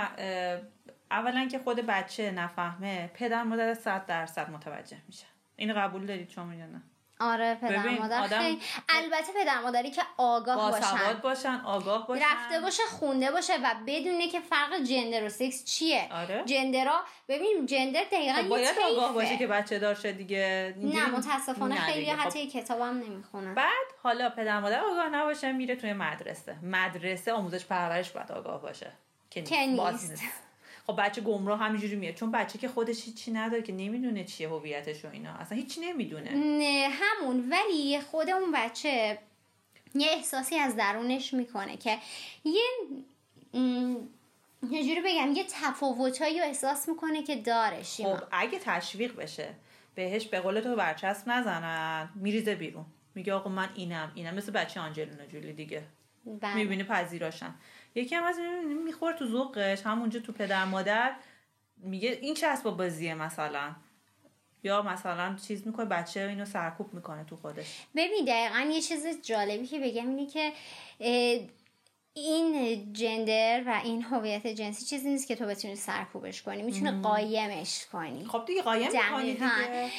اولا 1.11 1.49
که 1.49 1.59
خود 1.59 1.77
بچه 1.81 2.31
نفهمه 2.31 3.11
پدر 3.15 3.43
مادر 3.43 3.75
صد 3.75 4.07
درصد 4.07 4.51
متوجه 4.51 4.97
میشه. 5.07 5.27
اینو 5.57 5.75
قبول 5.75 6.07
دارید 6.07 6.31
شما 6.31 6.55
یا 6.55 6.67
نه؟ 6.67 6.83
آره 7.23 7.55
پدر 7.55 7.89
مادر 7.89 8.29
خیلی 8.29 8.61
البته 8.89 9.33
پدر 9.43 9.61
مادری 9.61 9.91
که 9.91 10.03
آگاه 10.17 10.71
باشن. 10.71 11.21
باشن 11.23 11.61
آگاه 11.65 12.07
باشن. 12.07 12.25
رفته 12.25 12.61
باشه 12.61 12.83
خونده 12.83 13.31
باشه 13.31 13.53
و 13.57 13.75
بدونه 13.87 14.29
که 14.29 14.41
فرق 14.41 14.83
جندر 14.83 15.25
و 15.25 15.29
سکس 15.29 15.65
چیه. 15.65 16.09
آره. 16.13 16.43
جندرا 16.47 17.03
ببین 17.29 17.67
جندر 17.67 18.05
دقیقا 18.13 18.43
خب 18.43 18.49
باید 18.49 18.77
آگاه 18.93 19.15
باشه 19.15 19.37
که 19.37 19.47
بچه 19.47 19.79
دار 19.79 19.95
شد 19.95 20.17
دیگه. 20.17 20.75
نه 20.77 21.07
متاسفانه 21.07 21.81
خیلی 21.81 22.13
خب. 22.13 22.21
حتی 22.21 22.47
کتابم 22.47 22.99
نمی‌خونن 22.99 23.55
بعد 23.55 23.87
حالا 24.03 24.31
پدر 24.31 24.61
مادر 24.61 24.81
آگاه 24.81 25.09
نباشه 25.09 25.53
میره 25.53 25.77
توی 25.77 25.93
مدرسه. 25.93 26.57
مدرسه 26.63 27.33
آموزش 27.33 27.65
پرورش 27.65 28.11
باید 28.11 28.33
آگاه 28.33 28.63
باشه. 28.63 28.93
که 29.31 29.41
نیست. 29.67 30.23
خب 30.87 30.97
بچه 30.99 31.21
گمراه 31.21 31.59
همینجوری 31.59 31.97
میاد. 31.97 32.15
چون 32.15 32.33
بچه 32.33 32.59
که 32.59 32.69
خودش 32.69 33.05
هیچی 33.05 33.33
نداره 33.33 33.63
که 33.63 33.73
نمی‌دونه 33.73 34.25
چیه 34.25 34.49
هویتش 34.49 35.05
و 35.05 35.09
اینا. 35.13 35.31
اصلا 35.31 35.59
هیچی 35.59 35.81
نمی‌دونه. 35.81 36.31
نه 36.35 36.89
همون. 36.93 37.51
ولی 37.51 38.01
خود 38.01 38.31
اون 38.31 38.53
بچه 38.55 39.19
یه 39.95 40.09
احساسی 40.11 40.57
از 40.57 40.77
درونش 40.77 41.35
می‌کنه 41.35 41.77
که 41.77 41.99
یه 42.45 42.63
یه 44.71 44.85
جوری 44.85 45.01
بگم 45.05 45.33
یه 45.33 45.45
تفاوتایی 45.51 46.39
رو 46.39 46.45
احساس 46.45 46.89
می‌کنه 46.89 47.23
که 47.23 47.37
داره 47.37 47.83
خب 47.83 48.23
اگه 48.31 48.59
تشویق 48.59 49.17
بشه 49.17 49.49
بهش 49.95 50.27
به 50.27 50.41
قول 50.41 50.61
تو 50.61 50.77
برچسب 50.77 51.29
نزنن 51.29 52.09
میریزه 52.15 52.55
بیرون. 52.55 52.85
میگه 53.15 53.33
آقا 53.33 53.51
من 53.51 53.69
اینم 53.75 54.13
اینم 54.15 54.35
مثل 54.35 54.53
بچه 54.53 54.81
آنجلینا 54.81 55.27
جولی 55.27 55.53
دیگه. 55.53 55.83
بله. 56.41 56.55
می‌بینی 56.55 56.85
پذیراشن. 56.85 57.55
یکی 57.95 58.15
هم 58.15 58.25
از 58.25 58.37
می‌خوره 58.85 59.17
تو 59.17 59.27
ذوقش 59.27 59.83
همونجا 59.83 60.21
تو 60.21 60.33
پدر 60.33 60.65
مادر 60.65 61.17
میگه 61.77 62.19
این 62.23 62.35
چسب 62.35 62.71
بازیه 62.71 63.15
مثلا؟ 63.15 63.75
یا 64.63 64.83
مثلا 64.83 65.37
چیز 65.47 65.67
می‌کنه 65.67 65.87
بچه 65.87 66.21
اینو 66.21 66.45
سرکوب 66.45 66.95
می‌کنه 66.95 67.25
تو 67.25 67.37
خودش. 67.37 67.67
ببین 67.97 68.25
دقیقا 68.25 68.71
یه 68.71 68.81
چیز 68.81 69.23
جالبی 69.23 69.67
که 69.67 69.79
بگم 69.79 70.09
اینه 70.09 70.27
که 70.27 70.53
این 72.15 72.93
جندر 72.93 73.63
و 73.67 73.81
این 73.85 74.03
هویت 74.03 74.47
جنسی 74.47 74.85
چیزی 74.85 75.11
نیست 75.11 75.29
که 75.29 75.37
تو 75.37 75.47
بتونی 75.47 75.77
سرکوبش 75.77 76.43
کنی 76.43 76.63
می‌تونه 76.63 77.03
قایمش 77.03 77.87
کنی. 77.93 78.25
خب 78.25 78.45
دیگه 78.47 78.63
قایم 78.63 78.91
کنی 79.13 79.33
دیگه. 79.33 79.91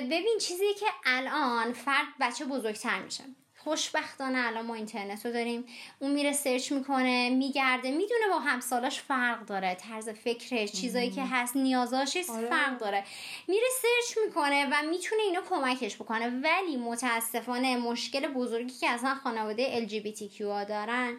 ببین 0.00 0.38
چیزی 0.40 0.74
که 0.80 0.86
الان 1.06 1.72
فرد 1.72 2.06
بچه 2.20 2.44
بزرگتر 2.44 3.02
میشه. 3.02 3.24
خوشبختانه 3.66 4.46
الان 4.46 4.66
ما 4.66 4.74
اینترنت 4.74 5.26
رو 5.26 5.32
داریم. 5.32 5.64
اون 5.98 6.12
میره 6.12 6.32
سرچ 6.32 6.72
می‌کنه 6.72 7.30
میگرده 7.30 7.90
می‌دونه 7.90 8.28
با 8.30 8.38
همسالاش 8.38 9.00
فرق 9.00 9.46
داره. 9.46 9.74
طرز 9.74 10.08
فکرش 10.08 10.72
چیزایی 10.72 11.10
که 11.10 11.22
هست 11.24 11.56
نیازاش 11.56 12.16
آره. 12.16 12.48
فرق 12.48 12.78
داره. 12.78 13.04
میره 13.48 13.66
سرچ 13.82 14.18
می‌کنه 14.26 14.66
و 14.66 14.90
می‌تونه 14.90 15.22
اینو 15.22 15.40
کمکش 15.50 15.96
بکنه. 15.96 16.28
ولی 16.28 16.76
متاسفانه 16.76 17.76
مشکل 17.76 18.28
بزرگی 18.28 18.74
که 18.74 18.90
اصلا 18.90 19.14
خانواده 19.14 19.86
LGBTQ 19.86 20.40
ها 20.40 20.64
دارن 20.64 21.16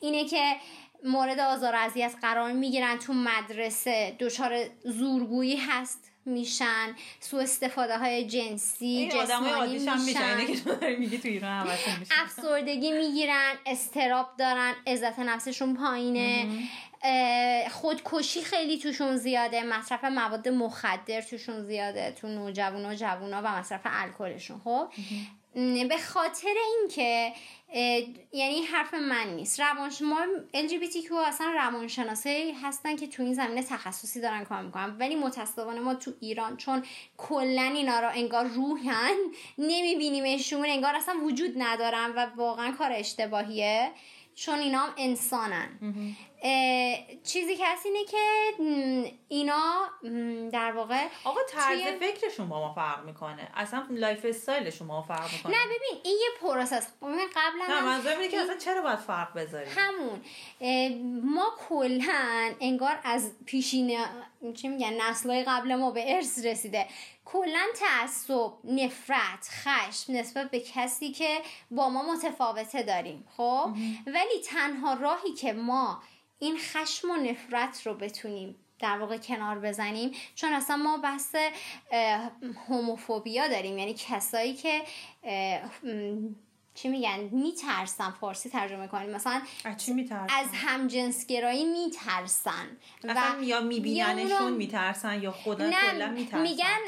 اینه 0.00 0.28
که 0.28 0.56
مورد 1.04 1.40
آزار 1.40 1.74
و 1.74 1.78
اذیت 1.78 2.14
قرار 2.22 2.52
می‌گیرن 2.52 2.98
تو 2.98 3.12
مدرسه. 3.12 4.16
دچار 4.20 4.64
زورگویی 4.84 5.56
هست. 5.56 6.12
میشن 6.26 6.94
سو 7.20 7.36
استفاده 7.36 7.98
های 7.98 8.26
جنسی 8.26 9.08
جسمانی 9.08 9.78
میشن. 9.78 10.36
میگی 10.98 11.18
تو 11.18 11.28
ایران 11.28 11.68
افسردگی 12.24 12.92
می‌گیرن 12.92 13.54
استراب 13.66 14.26
دارن 14.38 14.74
عزت 14.86 15.18
نفسشون 15.18 15.76
پایینه. 15.76 16.46
خودکشی 17.70 18.42
خیلی 18.42 18.78
توشون 18.78 19.16
زیاده 19.16 19.62
مصرف 19.62 20.04
مواد 20.04 20.48
مخدر 20.48 21.20
توشون 21.20 21.62
زیاده 21.62 22.14
تو 22.20 22.28
نوجوان 22.28 22.86
و 22.86 22.94
جوونا 22.94 23.42
و 23.44 23.58
مصرف 23.58 23.80
الکلشون 23.84 24.60
خب؟ 24.64 24.88
به 25.88 25.98
خاطر 25.98 26.54
اینکه 26.78 27.32
یعنی 28.32 28.62
حرف 28.62 28.94
من 28.94 29.34
نیست. 29.36 29.60
روان 29.60 29.90
ما 30.02 30.26
LGBTQ 30.54 31.12
اصلا 31.26 31.52
روانشناسه 31.54 32.54
هستن 32.62 32.96
که 32.96 33.06
تو 33.06 33.22
این 33.22 33.34
زمینه 33.34 33.62
تخصصی 33.62 34.20
دارن 34.20 34.44
کار 34.44 34.62
می‌کنن. 34.62 34.96
ولی 34.98 35.14
متاسفانه 35.14 35.80
ما 35.80 35.94
تو 35.94 36.12
ایران 36.20 36.56
چون 36.56 36.82
کلا 37.16 37.62
اینا 37.62 38.00
رو 38.00 38.10
انگار 38.14 38.44
روحن 38.44 39.16
نمیبینیمشون 39.58 40.66
انگار 40.66 40.94
اصلا 40.94 41.14
وجود 41.24 41.52
ندارن 41.56 42.12
و 42.16 42.26
واقعا 42.36 42.72
کار 42.72 42.92
اشتباهیه. 42.92 43.90
چون 44.36 44.58
اینا 44.58 44.78
هم 44.78 44.92
انسانن. 44.96 45.68
چیزی 47.24 47.56
که 47.56 47.66
هست 47.66 47.86
اینه 47.86 48.04
که 48.04 48.18
اینا 49.28 49.90
در 50.52 50.72
واقع 50.72 51.06
آقا 51.24 51.40
طرز 51.48 51.80
توی... 51.80 51.98
فکر 51.98 52.28
شما 52.28 52.60
ما 52.60 52.74
فرق 52.74 53.04
می‌کنه. 53.04 53.48
اصلا 53.54 53.86
lifestyle 53.90 54.70
شما 54.70 55.02
فرق 55.02 55.32
می‌کنه. 55.32 55.52
نه 55.52 55.64
ببین 55.64 56.00
این 56.04 56.18
یه 56.20 56.28
process 56.40 56.88
قبلا 57.36 57.66
نه 57.68 57.80
منظورم 57.82 58.18
اینه 58.18 58.28
که 58.28 58.40
اصلا 58.40 58.56
چرا 58.56 58.82
باید 58.82 58.98
فرق 58.98 59.34
بذاریم؟ 59.34 59.72
همون. 59.76 60.20
ما 61.24 61.52
کلا 61.68 62.54
انگار 62.60 62.98
از 63.04 63.32
پیشین 63.46 63.98
چی 64.54 64.68
میگن 64.68 65.10
نسلای 65.10 65.44
قبل 65.44 65.74
ما 65.74 65.90
به 65.90 66.14
ارث 66.14 66.44
رسیده. 66.44 66.86
کلا 67.26 67.66
تعصب 67.80 68.52
نفرت 68.64 69.48
خشم 69.50 70.12
نسبت 70.12 70.50
به 70.50 70.60
کسی 70.60 71.12
که 71.12 71.42
با 71.70 71.88
ما 71.88 72.12
متفاوته 72.12 72.82
داریم 72.82 73.24
خب؟ 73.36 73.70
ولی 74.06 74.40
تنها 74.44 74.94
راهی 74.94 75.32
که 75.32 75.52
ما 75.52 76.02
این 76.38 76.58
خشم 76.58 77.10
و 77.10 77.16
نفرت 77.16 77.86
رو 77.86 77.94
بتونیم 77.94 78.56
در 78.78 78.98
واقع 78.98 79.16
کنار 79.16 79.58
بزنیم 79.58 80.12
چون 80.34 80.52
اصلا 80.52 80.76
ما 80.76 80.96
بحث 80.96 81.36
هوموفوبیا 82.68 83.48
داریم 83.48 83.78
یعنی 83.78 83.94
کسایی 83.94 84.54
که 84.54 84.82
چی 86.76 86.88
میگن؟ 86.88 87.18
میترسن 87.32 88.10
فارسی 88.10 88.48
ترجمه 88.48 88.88
کنیم 88.88 89.10
مثلا 89.10 89.40
از 89.64 89.76
چی 89.76 89.92
میترسن؟ 89.92 90.26
از 90.30 90.46
همجنسگرایی 90.54 91.64
میترسن. 91.64 92.66
و 93.04 93.42
یا 93.42 93.60
میبیننشون 93.60 94.52
میترسن 94.52 95.22
یا 95.22 95.32
خدا 95.32 95.70
کلا 95.70 96.06
میترسن. 96.06 96.42
میگن 96.42 96.78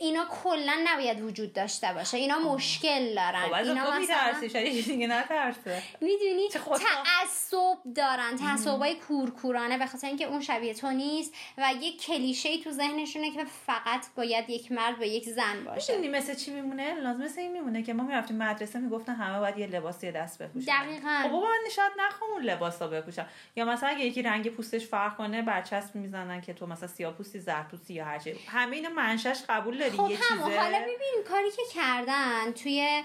اینا 0.00 0.24
کلا 0.42 0.72
نباید 0.84 1.22
وجود 1.22 1.52
داشته 1.52 1.92
باشه. 1.92 2.16
اینا 2.16 2.38
مشکل 2.38 3.14
دارن. 3.14 3.42
خب 3.42 3.54
اینا 3.54 3.98
مثلا 3.98 4.48
شاید 4.48 4.86
دیگه 4.86 5.06
نترسه. 5.06 5.82
می‌دونی؟ 6.00 6.48
تعصب 6.48 7.94
دارن. 7.94 8.36
تعصبای 8.36 8.94
کورکورانه 8.94 9.78
به 9.78 9.86
خاطر 9.86 10.06
اینکه 10.06 10.24
اون 10.24 10.40
شبیه 10.40 10.74
تو 10.74 10.90
نیست 10.90 11.34
و 11.58 11.72
یک 11.80 12.02
کلیشه 12.02 12.58
تو 12.58 12.70
ذهنشونه 12.70 13.30
که 13.30 13.44
فقط 13.66 14.06
باید 14.16 14.50
یک 14.50 14.72
مرد 14.72 14.98
به 14.98 15.08
یک 15.08 15.24
زن 15.24 15.64
باشه. 15.64 16.08
مثل 16.08 16.34
چی 16.34 16.50
میمونه؟ 16.50 16.94
لازم 16.94 17.22
مثل 17.22 17.40
این 17.40 17.52
میمونه 17.52 17.82
که 17.82 17.94
ما 17.94 18.02
می‌رفتیم 18.02 18.36
مدرسه 18.36 18.78
می‌گفتن 18.78 19.14
همه 19.14 19.35
همه 19.36 19.40
باید 19.40 19.58
یه 19.58 19.66
لباسی 19.66 20.12
دست 20.12 20.42
بپوشن. 20.42 20.82
دقیقاً. 20.82 21.20
خب 21.22 21.28
بابا 21.28 21.46
من 21.46 21.70
شاید 21.70 21.92
نخوام 21.98 22.30
اون 22.30 22.42
لباس 22.42 22.82
رو 22.82 22.88
بپوشم. 22.88 23.26
یا 23.56 23.64
مثلا 23.64 23.88
اگه 23.88 24.04
یکی 24.04 24.22
رنگ 24.22 24.48
پوستش 24.48 24.86
فرق 24.86 25.16
کنه 25.16 25.42
برچسب 25.42 25.94
می‌زنن 25.94 26.40
که 26.40 26.54
تو 26.54 26.66
مثلا 26.66 26.88
سیاه 26.88 27.12
پوستی 27.12 27.38
زرد 27.38 27.68
پوستی 27.68 27.94
یا 27.94 28.04
هر 28.04 28.20
همه 28.46 28.76
اینو 28.76 28.90
منشش 28.90 29.42
قبول 29.48 29.78
داری 29.78 29.90
خب 29.90 30.10
یه 30.10 30.16
چیزه. 30.16 30.60
حالا 30.60 30.78
ببین 30.78 31.24
کاری 31.28 31.50
که 31.50 31.62
کردن 31.74 32.52
توی 32.52 33.02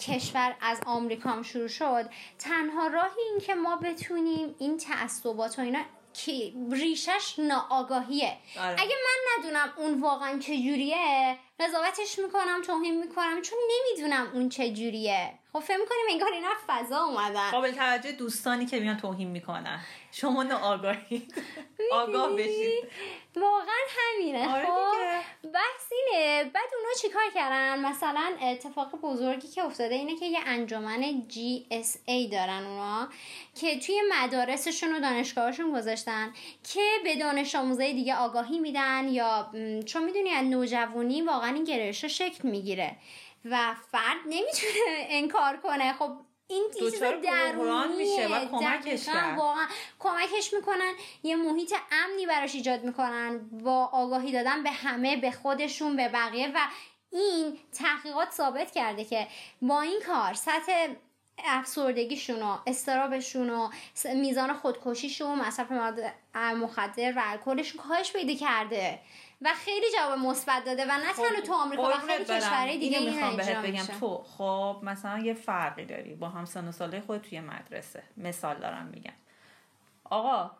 کشور 0.00 0.54
از 0.60 0.80
آمریکا 0.86 1.42
شروع 1.42 1.68
شد. 1.68 2.10
تنها 2.38 2.86
راهی 2.86 3.22
این 3.30 3.40
که 3.40 3.54
ما 3.54 3.76
بتونیم 3.76 4.54
این 4.58 4.78
تعصبات 4.78 5.58
و 5.58 5.62
اینا 5.62 5.80
که 6.24 6.52
ریشش 6.72 7.34
ناآگاهیه. 7.38 8.36
آره. 8.60 8.76
اگه 8.80 8.94
من 9.04 9.32
ندونم 9.38 9.72
اون 9.76 10.00
واقعا 10.00 10.38
چجوریه 10.38 11.36
قضاوتش 11.60 12.18
می‌کنم 12.18 12.62
توهین 12.66 13.00
می‌کنم 13.00 13.42
چون 13.42 13.58
نمی‌دونم 13.70 14.30
اون 14.34 14.48
چجوریه. 14.48 15.30
خب 15.52 15.60
فکر 15.60 15.76
می‌کنیم 15.76 16.06
انگار 16.10 16.32
اینا 16.32 16.48
فضا 16.66 17.04
اومدن. 17.04 17.50
قابل 17.50 17.70
توجه 17.70 18.12
دوستانی 18.12 18.66
که 18.66 18.80
میان 18.80 18.96
توهین 18.96 19.28
می‌کنن. 19.28 19.80
شما 20.12 20.42
ناآگاهید 20.42 21.34
آگاه 21.92 22.36
بشید. 22.36 22.84
واقعا 23.36 23.84
همینه. 23.98 24.54
آره 24.54 24.66
خب 24.66 25.50
بحث 25.52 25.92
بعد 26.54 26.70
اونا 26.76 26.92
چیکار 27.02 27.30
کردن؟ 27.34 27.86
مثلا 27.86 28.36
اتفاق 28.42 29.00
بزرگی 29.02 29.48
که 29.48 29.64
افتاده 29.64 29.94
اینه 29.94 30.16
که 30.16 30.26
یه 30.26 30.38
انجمن 30.46 31.22
GSA 31.30 32.32
دارن 32.32 32.66
اونا 32.66 33.08
که 33.54 33.78
توی 33.78 34.02
مدارسشون 34.12 34.94
و 34.94 35.00
دانشگاهشون 35.00 35.72
گذاشتن 35.72 36.32
که 36.72 36.80
به 37.04 37.16
دانش 37.16 37.54
آموزای 37.54 37.92
دیگه 37.92 38.16
آگاهی 38.16 38.58
میدن 38.58 39.08
یا 39.08 39.50
چون 39.86 40.04
می‌دونی 40.04 40.30
از 40.30 40.44
نوجوانی 40.44 41.22
واقعا 41.22 41.54
این 41.54 41.64
گرایش 41.64 42.04
شکل 42.04 42.48
می‌گیره 42.48 42.96
و 43.44 43.74
فرد 43.92 44.20
نمی‌تونه 44.26 45.06
انکار 45.10 45.56
کنه. 45.56 45.92
خب 45.92 46.10
این 46.50 46.64
چیز 46.78 47.02
میشه 47.96 48.28
و 48.28 48.48
کمکش 48.48 49.06
کرد. 49.06 49.38
واقعا. 49.38 49.66
کمکش 49.98 50.54
می‌کنن 50.54 50.92
یه 51.22 51.36
محیط 51.36 51.74
امنی 51.92 52.26
براش 52.26 52.54
ایجاد 52.54 52.84
می‌کنن 52.84 53.38
با 53.48 53.84
آگاهی 53.84 54.32
دادن 54.32 54.62
به 54.62 54.70
همه 54.70 55.16
به 55.16 55.30
خودشون 55.30 55.96
به 55.96 56.08
بقیه 56.08 56.52
و 56.54 56.58
این 57.10 57.58
تحقیقات 57.72 58.30
ثابت 58.30 58.72
کرده 58.72 59.04
که 59.04 59.26
با 59.62 59.80
این 59.80 60.00
کار 60.06 60.34
سطح 60.34 60.88
افسردگیشون 61.44 62.42
و 62.42 62.58
استرابشون 62.66 63.50
و 63.50 63.68
میزان 64.14 64.52
خودکشیشون 64.52 65.38
مصرف 65.38 65.72
مواد 65.72 66.00
مخدر 66.34 67.12
و 67.16 67.22
الکلشون 67.24 67.80
کاهش 67.82 68.12
پیدا 68.12 68.34
کرده. 68.34 68.98
و 69.42 69.48
خیلی 69.54 69.86
جواب 69.98 70.18
مثبت 70.18 70.64
داده 70.64 70.84
و 70.84 70.88
نه 70.88 71.12
تنها 71.12 71.40
تو 71.46 71.52
آمریکا 71.54 71.88
و 71.88 71.92
خیلی 71.92 72.24
کشورهای 72.24 72.78
دیگه 72.78 72.98
اینو 72.98 73.14
می‌خوام 73.14 73.36
بهت 73.36 73.56
بگم. 73.56 73.98
تو 74.00 74.18
خب 74.18 74.80
مثلا 74.82 75.18
یه 75.18 75.34
فرقی 75.34 75.84
داری 75.84 76.14
با 76.14 76.28
هم 76.28 76.44
سن 76.44 76.68
و 76.68 76.72
ساله 76.72 77.00
خود 77.00 77.20
توی 77.20 77.40
مدرسه. 77.40 78.02
مثال 78.16 78.56
دارم 78.58 78.86
میگم. 78.86 79.12
آقا 80.04 80.50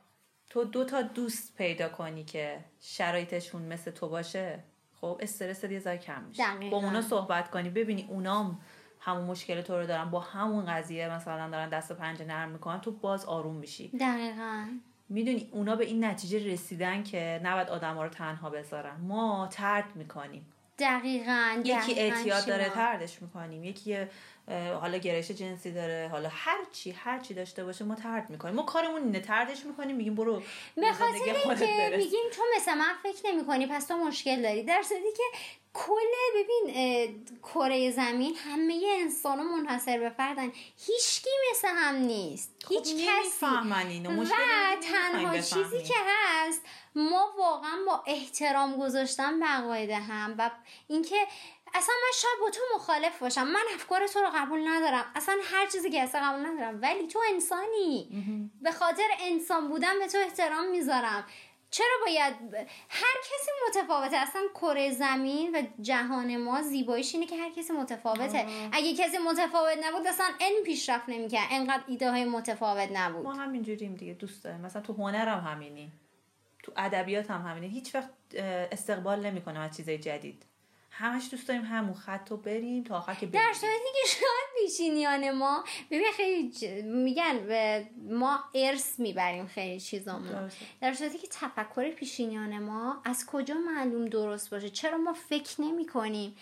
تو 0.50 0.64
دو 0.64 0.84
تا 0.84 1.02
دوست 1.02 1.56
پیدا 1.56 1.88
کنی 1.88 2.24
که 2.24 2.64
شرایطشون 2.80 3.62
مثل 3.62 3.90
تو 3.90 4.08
باشه 4.08 4.64
خب 5.00 5.18
استرس 5.20 5.64
یه 5.64 5.78
ذره 5.78 5.98
کم 5.98 6.22
میشه. 6.22 6.70
با 6.70 6.76
اونا 6.76 7.02
صحبت 7.02 7.50
کنی 7.50 7.70
ببینی 7.70 8.06
اونام 8.10 8.60
همون 9.00 9.24
مشکل 9.24 9.62
تو 9.62 9.78
رو 9.78 9.86
دارن. 9.86 10.10
با 10.10 10.20
همون 10.20 10.66
قضیه 10.66 11.08
مثلا 11.08 11.50
دارن 11.50 11.68
دست 11.68 11.90
و 11.90 11.94
پنجه 11.94 12.24
نرم 12.24 12.48
می‌کنن 12.48 12.80
تو 12.80 12.90
باز 12.90 13.24
آروم 13.24 13.56
میشی. 13.56 13.88
دقیقا. 13.88 14.66
می‌دونی 15.08 15.48
اونا 15.52 15.76
به 15.76 15.84
این 15.84 16.04
نتیجه 16.04 16.52
رسیدن 16.52 17.02
که 17.02 17.40
نباید 17.44 17.68
آدم 17.68 17.94
ها 17.94 18.02
رو 18.04 18.08
تنها 18.08 18.50
بذارن. 18.50 18.96
ما 19.00 19.48
ترد 19.52 19.96
می‌کنیم. 19.96 20.52
دقیقا 20.78 21.62
یکی 21.64 21.94
اعتیاد 21.94 22.46
داره 22.46 22.68
تردش 22.68 23.22
می‌کنیم. 23.22 23.64
یکی 23.64 23.98
حالا 24.80 24.98
گرایش 24.98 25.30
جنسی 25.30 25.72
داره 25.72 26.08
حالا 26.12 26.28
هر 26.32 26.58
چی 26.72 26.90
هر 26.90 27.18
چی 27.18 27.34
داشته 27.34 27.64
باشه 27.64 27.84
ما 27.84 27.94
ترد 27.94 28.30
می‌کنیم. 28.30 28.54
ما 28.54 28.62
کارمون 28.62 29.02
اینه 29.02 29.20
تردش 29.20 29.66
می‌کنیم 29.66 29.96
میگیم 29.96 30.14
برو 30.14 30.42
به 30.76 30.92
خاطر 30.92 31.04
اینکه 31.24 31.96
میگیم 31.96 32.20
تو 32.32 32.42
مثل 32.56 32.74
من 32.74 32.92
فکر 33.02 33.32
نمی‌کنی 33.32 33.66
پس 33.66 33.86
تو 33.86 33.96
مشکل 33.96 34.42
داری. 34.42 34.62
در 34.62 34.82
صورتی 34.82 35.12
که 35.16 35.22
کل 35.86 36.12
ببین 36.34 37.26
کره 37.42 37.90
زمین 37.90 38.36
همه 38.36 38.96
انسان 39.00 39.42
منحصر 39.42 39.98
به 39.98 40.10
فردن. 40.10 40.52
هیچکی 40.86 41.30
مثل 41.50 41.68
هم 41.68 41.94
نیست. 41.94 42.54
خب 42.64 42.72
هیچ 42.72 43.08
کسی. 43.08 43.46
و 44.06 44.76
تنها 44.80 45.38
چیزی 45.38 45.82
که 45.82 45.94
هست 46.06 46.62
ما 46.94 47.34
واقعا 47.38 47.76
با 47.86 48.02
احترام 48.06 48.76
گذاشتن 48.76 49.40
به 49.40 49.46
عقاید 49.46 49.90
هم 49.90 50.34
و 50.38 50.50
اینکه 50.88 51.16
اصلا 51.74 51.94
من 51.94 52.12
شاید 52.14 52.40
با 52.40 52.50
تو 52.50 52.60
مخالف 52.74 53.18
باشم. 53.18 53.46
من 53.46 53.64
افکار 53.74 54.06
تو 54.06 54.20
رو 54.20 54.30
قبول 54.34 54.68
ندارم. 54.68 55.12
اصلا 55.14 55.36
هر 55.44 55.66
چیزی 55.66 55.90
که 55.90 56.02
اصلا 56.02 56.20
قبول 56.20 56.46
ندارم. 56.46 56.78
ولی 56.82 57.06
تو 57.06 57.22
انسانی. 57.34 58.08
به 58.62 58.72
خاطر 58.72 59.08
انسان 59.20 59.68
بودن 59.68 59.98
به 59.98 60.06
تو 60.06 60.18
احترام 60.18 60.70
می‌ذارم. 60.70 61.26
چرا 61.70 61.96
باید 62.06 62.34
هر 62.88 63.16
کسی 63.20 63.50
متفاوته؟ 63.68 64.16
اصلا 64.16 64.42
کره 64.54 64.90
زمین 64.90 65.56
و 65.56 65.62
جهان 65.80 66.36
ما 66.36 66.62
زیباییش 66.62 67.14
اینه 67.14 67.26
که 67.26 67.36
هر 67.36 67.50
کسی 67.50 67.72
متفاوته. 67.72 68.46
اگه 68.72 68.94
کسی 68.94 69.18
متفاوت 69.18 69.78
نبود 69.84 70.06
اصلا 70.06 70.26
این 70.40 70.62
پیشرفت 70.64 71.08
نمی‌کرد. 71.08 71.48
انقدر 71.50 71.82
ایده 71.86 72.10
های 72.10 72.24
متفاوت 72.24 72.88
نبود. 72.92 73.24
ما 73.24 73.34
همینجوریم 73.34 73.94
دیگه 73.94 74.12
دوست 74.12 74.44
داریم. 74.44 74.60
مثلا 74.60 74.82
تو 74.82 74.92
هنرم 74.92 75.38
هم 75.38 75.52
همینی. 75.52 75.92
تو 76.62 76.72
ادبیات 76.76 77.30
هم 77.30 77.46
همینه 77.46 77.66
هیچ 77.66 77.94
وقت 77.94 78.10
استقبال 78.72 79.26
نمی‌کنه 79.26 79.58
از 79.58 79.76
چیزای 79.76 79.98
جدید. 79.98 80.44
همش 80.98 81.28
دوست 81.30 81.48
داریم 81.48 81.64
همون 81.64 81.94
خط 81.94 82.30
رو 82.30 82.36
بریم 82.36 82.84
تا 82.84 82.96
آخر 82.96 83.14
که 83.14 83.26
بریم. 83.26 83.40
در 83.46 83.52
صورتی 83.52 83.84
که 84.02 84.08
شاید 84.08 84.66
پیشینیان 84.68 85.30
ما 85.30 85.64
ببین 85.90 86.06
خیلی 86.16 86.52
میگن 86.82 87.38
ما 88.08 88.38
ارث 88.54 88.98
می‌بریم 88.98 89.46
خیلی 89.46 89.80
چیزامون. 89.80 90.50
در 90.80 90.94
صورتی 90.94 91.18
که 91.18 91.28
تفکر 91.30 91.90
پیشینیان 91.90 92.58
ما 92.58 93.02
از 93.04 93.26
کجا 93.26 93.54
معلوم 93.54 94.04
درست 94.04 94.50
باشه؟ 94.50 94.70
چرا 94.70 94.98
ما 94.98 95.12
فکر 95.12 95.60
نمی 95.62 95.86
کنیم 95.86 96.36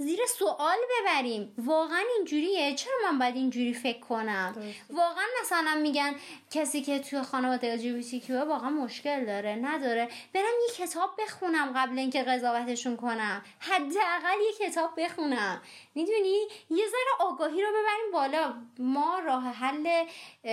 زیر 0.00 0.20
سوال 0.38 0.78
ببریم. 0.90 1.54
واقعا 1.58 2.02
اینجوریه؟ 2.16 2.74
چرا 2.74 2.92
من 3.04 3.18
باید 3.18 3.36
اینجوری 3.36 3.74
فکر 3.74 4.00
کنم؟ 4.00 4.54
واقعا 4.90 5.24
مثلا 5.42 5.74
میگن 5.82 6.14
کسی 6.50 6.82
که 6.82 6.98
توی 6.98 7.22
خانواده 7.22 7.78
LGBT 7.78 8.30
واقعا 8.30 8.70
مشکل 8.70 9.26
داره 9.26 9.58
نداره. 9.62 10.08
برم 10.34 10.44
یه 10.44 10.86
کتاب 10.86 11.10
بخونم 11.18 11.72
قبل 11.76 11.98
اینکه 11.98 12.22
قضاوتشون 12.22 12.96
کنم. 12.96 13.42
حداقل 13.58 14.38
یه 14.46 14.68
کتاب 14.68 14.90
بخونم. 14.96 15.62
می‌دونی؟ 15.94 16.38
یه 16.70 16.84
ذره 16.86 17.28
آگاهی 17.28 17.62
رو 17.62 17.68
ببریم 17.68 18.12
بالا. 18.12 18.54
ما 18.78 19.18
راه 19.18 19.44
حل 19.44 20.06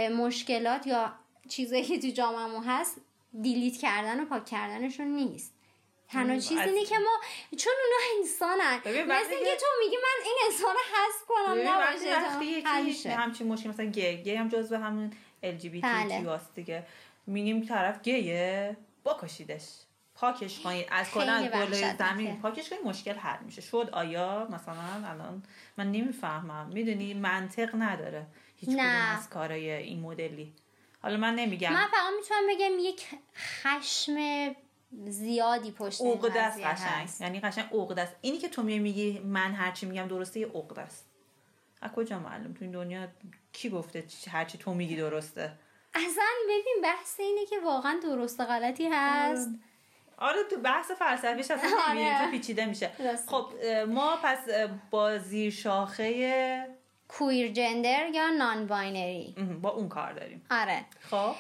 مشکلات 0.10 0.88
یا 0.88 1.14
چیزایی 1.50 1.84
که 1.84 2.00
تو 2.00 2.08
جامعه 2.08 2.62
هست 2.68 3.02
دیلیت 3.42 3.78
کردن 3.78 4.20
و 4.20 4.26
پاک 4.26 4.46
کردنشون 4.46 5.08
نیست. 5.08 5.57
تنها 6.10 6.40
چیز 6.40 6.60
اینه 6.60 6.86
که 6.86 6.98
ما 6.98 7.20
چون 7.58 7.74
اونا 7.84 8.20
انسانن. 8.20 8.78
مثل 9.06 9.32
اینکه 9.32 9.56
تو 9.56 9.66
میگی 9.84 9.96
من 9.96 10.24
این 10.26 10.38
انسان 10.46 10.76
حذف 10.76 11.26
کنم 11.28 11.70
نباشه 11.70 13.10
همچین 13.10 13.48
مشکل 13.48 13.70
مثلا 13.70 13.86
گی 13.86 14.18
گی 14.18 14.36
هم 14.36 14.50
جزو 14.50 14.76
همون 14.76 15.14
تی 15.42 15.82
هست 15.84 16.56
دیگه. 16.56 16.86
میگیم 17.28 17.66
طرف 17.66 18.02
گیه 18.02 18.78
کشیدش 19.22 19.64
پاکش 20.16 20.60
کنید 20.60 20.88
از 20.92 21.12
کلا 21.12 21.50
گل 21.54 21.74
زمین. 21.98 22.42
پاکش 22.42 22.70
کنید 22.70 22.82
مشکل 22.86 23.14
حل 23.14 23.44
میشه. 23.44 23.62
شد 23.62 23.90
آیا؟ 23.94 24.48
مثلا 24.52 25.10
الان 25.10 25.44
من 25.78 25.92
نمی‌فهمم. 25.92 26.70
می‌دونی 26.74 27.14
منطق 27.14 27.70
نداره 27.74 28.26
هیچ 28.56 28.70
کدوم 28.70 29.16
از 29.18 29.30
کارای 29.30 29.72
این 29.72 30.00
مدلی. 30.00 30.54
حالا 31.02 31.18
من 31.18 31.36
نمیگم. 31.36 31.74
من 31.74 31.88
فقط 31.88 32.14
می‌تونم 32.18 32.48
بگم 32.50 32.80
یک 32.80 33.06
خشم 33.36 34.16
زیادی 35.08 35.72
پشت 35.72 36.02
این 36.02 36.38
است 36.38 36.60
قشنگ. 36.60 37.10
یعنی 37.20 37.40
قشنگ 37.40 37.66
عقده 37.74 38.02
است. 38.02 38.16
اینی 38.22 38.38
که 38.38 38.50
تو 38.50 38.64
میگی 38.64 39.20
من 39.20 39.52
هرچی 39.52 39.86
میگم 39.86 40.08
درسته 40.08 40.40
یه 40.40 40.48
عقده 40.48 40.82
است. 40.82 41.06
از 41.82 41.92
کجا 41.92 42.20
معلوم؟ 42.20 42.54
تو 42.54 42.60
این 42.62 42.72
دنیا 42.72 43.08
کی 43.54 43.70
گفته 43.70 44.06
هرچی 44.32 44.58
تو 44.58 44.74
میگی 44.74 44.96
درسته؟ 44.96 45.52
اصلا 45.94 46.24
ببین 46.44 46.76
بحث 46.84 47.20
اینه 47.20 47.46
که 47.46 47.60
واقعا 47.60 48.00
درست 48.04 48.42
غلطی 48.42 48.88
هست. 48.92 49.50
آره. 50.18 50.44
تو 50.50 50.58
بحث 50.58 50.92
فلسفیش 50.92 51.52
اصلا 51.52 51.70
آره. 51.90 52.32
پیچیده 52.32 52.66
میشه. 52.66 52.92
خب 53.28 53.52
ما 53.88 54.18
پس 54.24 54.38
با 54.92 55.18
زیر 55.18 55.52
شاخه 55.52 56.77
کویر 57.08 57.48
جندر 57.52 58.10
یا 58.14 58.30
نان 58.30 58.68
باینری 58.68 59.36
با 59.62 59.70
اون 59.70 59.90
کار 59.90 60.14
داریم. 60.14 60.46
آره. 60.52 60.86
خب؟ 61.00 61.36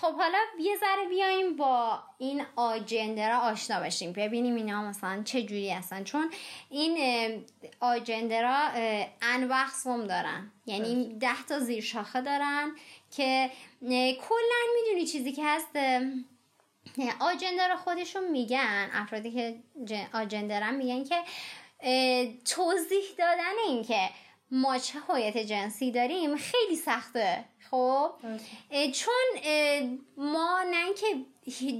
خب 0.00 0.14
حالا 0.14 0.38
یه 0.60 0.76
ذره 0.76 1.08
بیایم 1.08 1.56
با 1.56 1.98
این 2.18 2.42
آجنده 2.56 3.28
را 3.28 3.38
آشنا 3.38 3.80
بشیم. 3.80 4.12
ببینیم 4.12 4.54
اینا 4.54 4.82
مثلا 4.82 5.22
چه 5.22 5.42
جوری 5.42 5.70
هستن. 5.70 6.04
چون 6.04 6.30
این 6.70 7.44
آجنده 7.80 8.42
را 8.42 8.56
انواع 9.22 9.66
دارن. 10.06 10.50
یعنی 10.66 11.18
ده 11.18 11.42
تا 11.48 11.58
زیر 11.58 11.82
شاخه 11.82 12.20
دارن 12.20 12.70
که 13.16 13.50
کلا 14.20 14.60
می‌دونی 14.74 15.06
چیزی 15.06 15.32
که 15.32 15.42
هست 15.44 15.76
آجنده 17.20 17.68
را 17.68 17.76
خودشون 17.76 18.30
میگن 18.30 18.90
افرادی 18.92 19.30
که 19.30 19.56
آجنده 20.12 20.58
میگن 20.74 21.04
که 21.04 21.16
توضیح 22.44 23.04
دادن 23.18 23.54
این 23.66 23.84
که 23.84 24.08
ما 24.50 24.78
چه 24.78 24.98
هویت 25.08 25.36
جنسی 25.36 25.90
داریم؟ 25.90 26.36
خیلی 26.36 26.76
سخته. 26.76 27.44
خب؟ 27.70 28.10
چون 28.94 29.24
ما 30.16 30.64
نه 30.70 30.94
که 30.94 31.16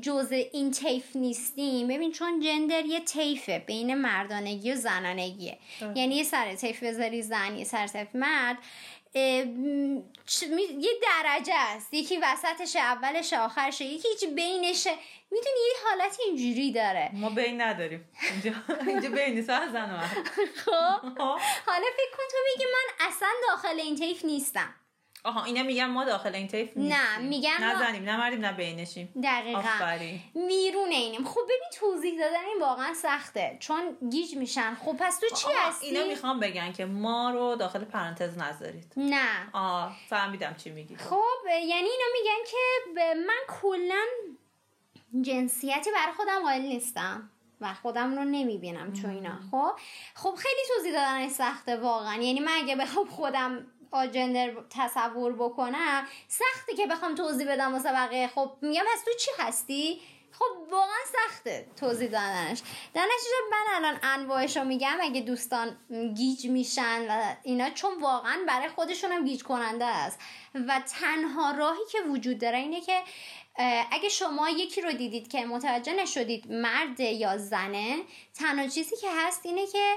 جزء 0.00 0.42
این 0.52 0.70
تیف 0.70 1.16
نیستیم. 1.16 1.88
ببین 1.88 2.12
چون 2.12 2.40
جندر 2.40 2.84
یه 2.84 3.00
تیفه 3.00 3.58
بین 3.58 3.94
مردانگی 3.94 4.72
و 4.72 4.76
زنانگیه. 4.76 5.58
یعنی 5.94 6.14
یه 6.14 6.24
سر 6.24 6.54
تیف 6.54 6.82
بذاری 6.82 7.22
زن 7.22 7.56
یه 7.56 7.64
سر 7.64 7.86
تیف 7.86 8.08
مرد. 8.14 8.58
یه 9.14 10.90
درجه 11.02 11.54
است. 11.54 11.94
یکی 11.94 12.18
وسطش 12.18 12.76
اولش 12.76 13.32
آخرشه 13.32 13.84
یکی 13.84 14.08
هیچ 14.08 14.24
بینشه 14.24 14.90
می‌دونی 15.30 15.60
یه 15.68 15.88
حالت 15.88 16.16
اینجوری 16.26 16.72
داره. 16.72 17.10
ما 17.12 17.30
بین 17.30 17.60
نداریم. 17.60 18.08
اینجا 18.30 18.52
اینجا 18.86 19.08
بین 19.08 19.34
نیست. 19.34 19.46
زن 19.48 20.00
خب. 20.56 21.00
حالا 21.66 21.86
فکر 21.96 22.10
کن 22.16 22.24
تو 22.30 22.36
میگی 22.52 22.64
من 22.64 23.06
اصلا 23.08 23.28
داخل 23.48 23.80
این 23.80 23.96
تیف 23.96 24.24
نیستم. 24.24 24.74
آها 25.24 25.44
اینا 25.44 25.62
میگن 25.62 25.86
ما 25.86 26.04
داخل 26.04 26.34
این 26.34 26.48
طیف 26.48 26.70
نه،. 26.76 27.18
میگن 27.18 27.56
نه 27.60 27.78
زنیم 27.78 28.04
نه 28.04 28.16
مردیم 28.16 28.40
نه 28.40 28.52
بینشیم. 28.52 29.12
دقیقا. 29.22 29.58
آفرین. 29.58 30.20
میرون 30.34 30.88
اینیم 30.88 31.24
خب 31.24 31.40
ببین 31.44 31.70
توضیح 31.74 32.18
دادن 32.18 32.44
این 32.44 32.60
واقعا 32.60 32.94
سخته. 32.94 33.56
چون 33.60 33.96
گیج 34.10 34.36
میشن. 34.36 34.74
خب 34.74 34.96
پس 34.98 35.18
تو 35.18 35.26
چی 35.36 35.48
هستی؟ 35.56 35.86
اینا 35.86 36.04
می‌خوام 36.04 36.40
بگن 36.40 36.72
که 36.72 36.84
ما 36.84 37.30
رو 37.30 37.56
داخل 37.56 37.84
پرانتز 37.84 38.38
نذارید. 38.38 38.92
نه. 38.96 39.50
آه 39.52 39.96
فهمیدم 40.08 40.54
چی 40.54 40.70
میگی. 40.70 40.96
خب 40.96 41.46
یعنی 41.46 41.88
اینا 41.88 42.06
میگن 42.12 42.50
که 42.50 43.14
من 43.26 43.60
کلا 43.60 44.04
جنسیتی 45.20 45.90
برای 45.90 46.12
خودم 46.16 46.42
قائل 46.42 46.62
نیستم 46.62 47.30
و 47.60 47.74
خودم 47.74 48.16
رو 48.16 48.24
نمی‌بینم 48.24 48.92
تو 48.92 49.08
اینا. 49.08 49.38
خب؟ 49.50 49.72
خب 50.14 50.34
خیلی 50.34 50.60
توضیح 50.76 50.92
دادن 50.92 51.28
سخته 51.28 51.76
واقعا. 51.76 52.14
یعنی 52.14 52.40
من 52.40 52.52
اگه 52.52 52.76
بخوام 52.76 53.06
خودم 53.06 53.66
آجندر 53.90 54.52
تصور 54.70 55.32
بکنم 55.32 56.06
سخته 56.28 56.74
که 56.76 56.86
بخوام 56.86 57.14
توضیح 57.14 57.52
بدم 57.52 57.72
واسه 57.72 57.92
بقیه. 57.92 58.28
خب 58.28 58.52
میگم 58.62 58.82
پس 58.92 59.04
تو 59.04 59.10
چی 59.18 59.30
هستی؟ 59.38 60.00
خب 60.32 60.72
واقعا 60.72 60.98
سخته 61.12 61.66
توضیح 61.76 62.08
دادنش. 62.08 62.62
در 62.94 63.02
نتیجه 63.02 63.36
من 63.50 63.74
الان 63.74 64.00
انواعش 64.02 64.56
رو 64.56 64.64
میگم. 64.64 64.98
اگه 65.00 65.20
دوستان 65.20 65.76
گیج 66.16 66.46
میشن 66.46 67.06
و 67.08 67.34
اینا 67.42 67.70
چون 67.70 68.00
واقعا 68.00 68.38
برای 68.48 68.68
خودشون 68.68 69.12
هم 69.12 69.24
گیج 69.24 69.42
کننده 69.42 69.84
است. 69.84 70.20
و 70.54 70.80
تنها 71.00 71.50
راهی 71.50 71.84
که 71.92 71.98
وجود 72.00 72.38
داره 72.38 72.58
اینه 72.58 72.80
که 72.80 73.02
اگه 73.90 74.08
شما 74.08 74.48
یکی 74.48 74.80
رو 74.80 74.92
دیدید 74.92 75.28
که 75.28 75.46
متوجه 75.46 75.92
نشدید 75.92 76.52
مرد 76.52 77.00
یا 77.00 77.36
زنه 77.36 77.98
تنها 78.34 78.68
چیزی 78.68 78.96
که 78.96 79.08
هست 79.16 79.46
اینه 79.46 79.66
که 79.66 79.96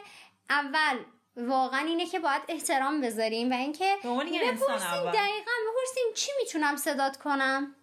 اول 0.49 0.99
واقعا 1.37 1.79
اینه 1.79 2.05
که 2.05 2.19
باید 2.19 2.41
احترام 2.47 3.01
بذاریم 3.01 3.51
و 3.51 3.53
اینکه 3.53 3.95
اول. 4.03 5.11
دقیقا 5.11 5.51
بپرسین 5.69 6.13
چی 6.15 6.31
می‌تونم 6.41 6.75
صدات 6.75 7.17
کنم؟ 7.17 7.75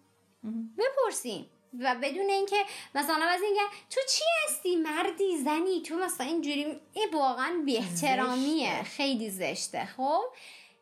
بپرسین 0.77 1.45
و 1.79 1.95
بدون 2.01 2.29
اینکه 2.29 2.55
مثلا 2.95 3.25
از 3.25 3.41
اینکه 3.41 3.61
تو 3.89 4.01
چی 4.09 4.23
هستی؟ 4.43 4.75
مردی 4.75 5.37
زنی؟ 5.37 5.81
تو 5.81 5.95
مثلا 5.95 6.27
اینجوری 6.27 6.79
این 6.93 7.09
واقعا 7.13 7.61
بی 7.65 7.77
احترامیه. 7.77 8.83
خیلی 8.83 9.29
زشته. 9.29 9.85
خب؟ 9.85 10.21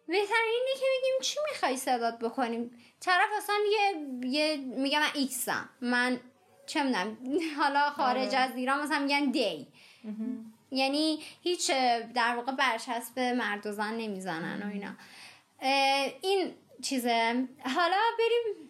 بهتر 0.08 0.44
اینه 0.46 0.80
که 0.80 0.86
بگیم 0.98 1.14
چی 1.22 1.40
می‌خوای 1.52 1.78
صدات 1.78 2.20
بکنیم؟ 2.20 2.72
طرف 3.00 3.30
اصلا 3.38 3.56
یه, 3.72 4.08
یه 4.30 4.58
میگه 4.58 5.00
من 5.00 5.10
ایکسم 5.14 5.70
من 5.82 6.20
چه 6.66 6.84
می‌دونم 6.84 7.18
حالا 7.60 7.90
خارج 7.90 8.28
آره. 8.28 8.38
از 8.38 8.56
ایران 8.56 8.82
مثلا 8.82 9.00
میگن 9.00 9.32
دی. 9.32 9.68
یعنی 10.72 11.20
هیچ 11.42 11.72
در 12.16 12.36
واقع 12.36 12.52
برچسب 12.52 13.20
مرد 13.20 13.68
و 13.68 13.72
زن 13.72 13.94
نمی‌زنن 13.94 14.64
و 14.64 14.72
اینا. 14.74 14.96
این 16.22 16.54
چیزه. 16.84 17.48
حالا 17.76 17.98
بریم 18.20 18.70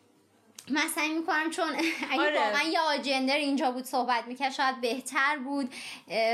من 0.72 0.88
سعی 0.96 1.10
می‌کنم 1.14 1.50
چون 1.50 1.76
اگه 2.12 2.22
آره. 2.22 2.40
واقعا 2.40 2.62
یه 2.64 2.80
آجندر 2.80 3.36
اینجا 3.36 3.72
بود 3.72 3.86
صحبت 3.86 4.24
می‌کرد 4.28 4.52
شاید 4.54 4.82
بهتر 4.82 5.38
بود 5.38 5.74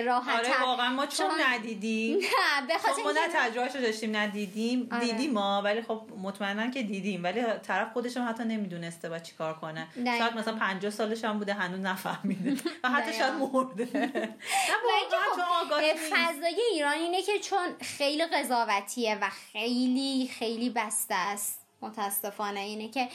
راحت 0.06 0.38
آره 0.40 0.62
واقعا 0.62 0.90
ما 0.90 1.06
چون 1.06 1.32
ندیدیم 1.48 2.18
نه 2.62 2.68
به 2.68 2.78
خاطر 2.78 2.94
خب 2.94 3.02
ما 3.04 3.12
نه 3.12 3.22
اینکه- 3.22 3.38
تجربهش 3.40 3.76
رو 3.76 3.82
داشتیم 3.82 4.16
ندیدیم 4.16 4.90
آره. 4.92 5.06
دیدیم 5.06 5.32
ما 5.34 5.62
ولی 5.62 5.82
خب 5.82 6.02
مطمئنا 6.22 6.70
که 6.72 6.84
دیدیم 6.84 7.24
ولی 7.24 7.44
طرف 7.68 7.94
خودش 7.94 8.18
هم 8.18 8.30
حتی 8.30 8.44
نمی‌دونسته 8.44 9.10
با 9.10 9.20
چیکار 9.20 9.54
کنه 9.54 9.88
دقیقا. 9.96 10.18
شاید 10.18 10.34
مثلا 10.38 10.56
50 10.56 10.92
سالش 10.92 11.26
هم 11.26 11.40
بوده 11.40 11.54
هنوز 11.54 11.80
نفهمیده 11.80 12.52
و 12.84 12.90
حتی. 12.90 13.14
شاید 13.14 13.34
مرده 13.34 13.90
نه 13.94 14.08
خب، 14.08 15.80
چون. 16.10 16.18
فضای 16.18 16.62
ایران 16.74 16.94
اینه 16.94 17.22
که 17.22 17.40
چون 17.40 17.76
خیلی 17.82 18.26
قضاوتیه 18.26 19.18
و 19.22 19.30
خیلی 19.30 20.30
خیلی 20.40 20.70
بسته 20.70 21.16
است 21.16 21.66
متاسفانه 21.82 22.60
اینه 22.60 22.90
که 22.90 23.08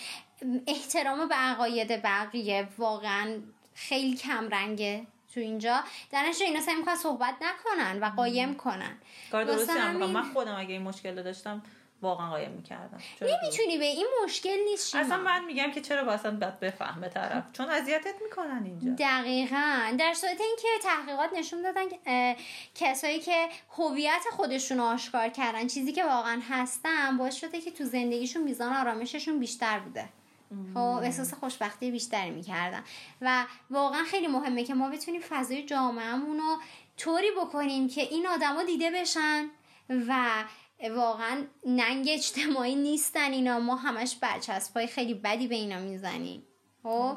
احترام 0.67 1.29
به 1.29 1.35
عقاید 1.35 2.03
بقیه 2.03 2.69
واقعا 2.79 3.39
خیلی 3.75 4.17
کم 4.17 4.49
رنگه 4.49 5.07
تو 5.35 5.41
اینجا. 5.41 5.81
در 6.11 6.23
نتیجه 6.29 6.45
اینا 6.45 6.61
سعی 6.61 6.75
می‌کنن 6.75 6.97
صحبت 6.97 7.35
نکنن 7.43 8.01
و 8.03 8.05
قایم 8.17 8.55
کنن. 8.55 8.99
کار 9.33 9.45
درستی. 9.45 9.73
همین- 9.73 10.11
من 10.11 10.33
خودم 10.33 10.57
اگه 10.59 10.73
این 10.73 10.83
مشکل 10.83 11.17
رو 11.19 11.23
داشتم 11.23 11.63
واقعا 12.03 12.31
قایم 12.31 12.51
می‌کردم. 12.51 12.99
نمی‌تونی 13.21 13.79
به 13.79 13.85
این 13.85 14.07
مشکل 14.25 14.57
نیست 14.71 14.91
شیما. 14.91 15.03
اصلا 15.03 15.17
من 15.17 15.45
میگم 15.45 15.71
که 15.71 15.81
چرا 15.81 16.05
باید 16.05 16.23
باید 16.23 16.61
بفهمه 16.61 17.09
طرف؟ 17.09 17.53
چون 17.53 17.69
اذیتت 17.69 18.15
می‌کنن 18.25 18.63
اینجا. 18.65 18.95
دقیقا. 18.99 19.97
در 19.99 20.15
صورت 20.15 20.41
اینکه 20.41 20.69
تحقیقات 20.83 21.31
نشون 21.33 21.63
دادن 21.63 21.89
که 21.89 22.37
کسایی 22.75 23.19
که 23.21 23.49
هویت 23.79 24.23
خودشون 24.33 24.79
رو 24.79 24.85
آشکار 24.85 25.29
کردن 25.29 25.67
چیزی 25.67 25.93
که 25.93 26.05
واقعا 26.05 26.41
هستن 26.49 27.17
باعث 27.17 27.35
شده 27.35 27.61
که 27.61 27.71
تو 27.71 27.85
زندگیشون 27.85 28.43
میزان 28.43 28.73
آرامششون 28.73 29.39
بیشتر 29.39 29.79
بوده. 29.79 30.09
خب 30.75 30.79
احساس 30.79 31.35
خوشبختی 31.35 31.91
بیشتری 31.91 32.31
می‌کردن 32.31 32.85
و 33.21 33.47
واقعا 33.71 34.05
خیلی 34.05 34.27
مهمه 34.27 34.65
که 34.65 34.75
ما 34.75 34.91
بتونیم 34.91 35.21
فضای 35.21 35.63
جامعهمون 35.63 36.39
رو 36.39 36.57
طوری 36.97 37.31
بکنیم 37.41 37.89
که 37.89 38.01
این 38.01 38.27
آدما 38.27 38.63
دیده 38.63 38.91
بشن 38.91 39.51
و 39.91 40.45
واقعا 40.91 41.45
ننگ 41.67 42.09
اجتماعی 42.11 42.75
نیستن 42.75 43.33
اینا. 43.33 43.59
ما 43.59 43.77
همش 43.77 44.17
برچسبای 44.17 44.87
خیلی 44.87 45.15
بدی 45.15 45.49
به 45.49 45.55
اینا 45.55 45.79
می‌زنیم. 45.79 46.47
خب 46.83 47.17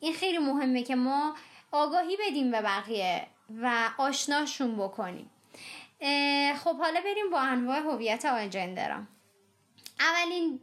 این 0.00 0.14
خیلی 0.14 0.38
مهمه 0.38 0.82
که 0.82 0.96
ما 0.96 1.34
آگاهی 1.72 2.16
بدیم 2.28 2.50
به 2.50 2.62
بقیه 2.62 3.26
و 3.62 3.90
آشناشون 3.98 4.76
بکنیم. 4.76 5.30
خب 6.56 6.76
حالا 6.78 7.00
بریم 7.00 7.30
با 7.30 7.40
انواع 7.40 7.78
هویت 7.78 8.24
آجندرا 8.24 9.02
اولین 10.00 10.60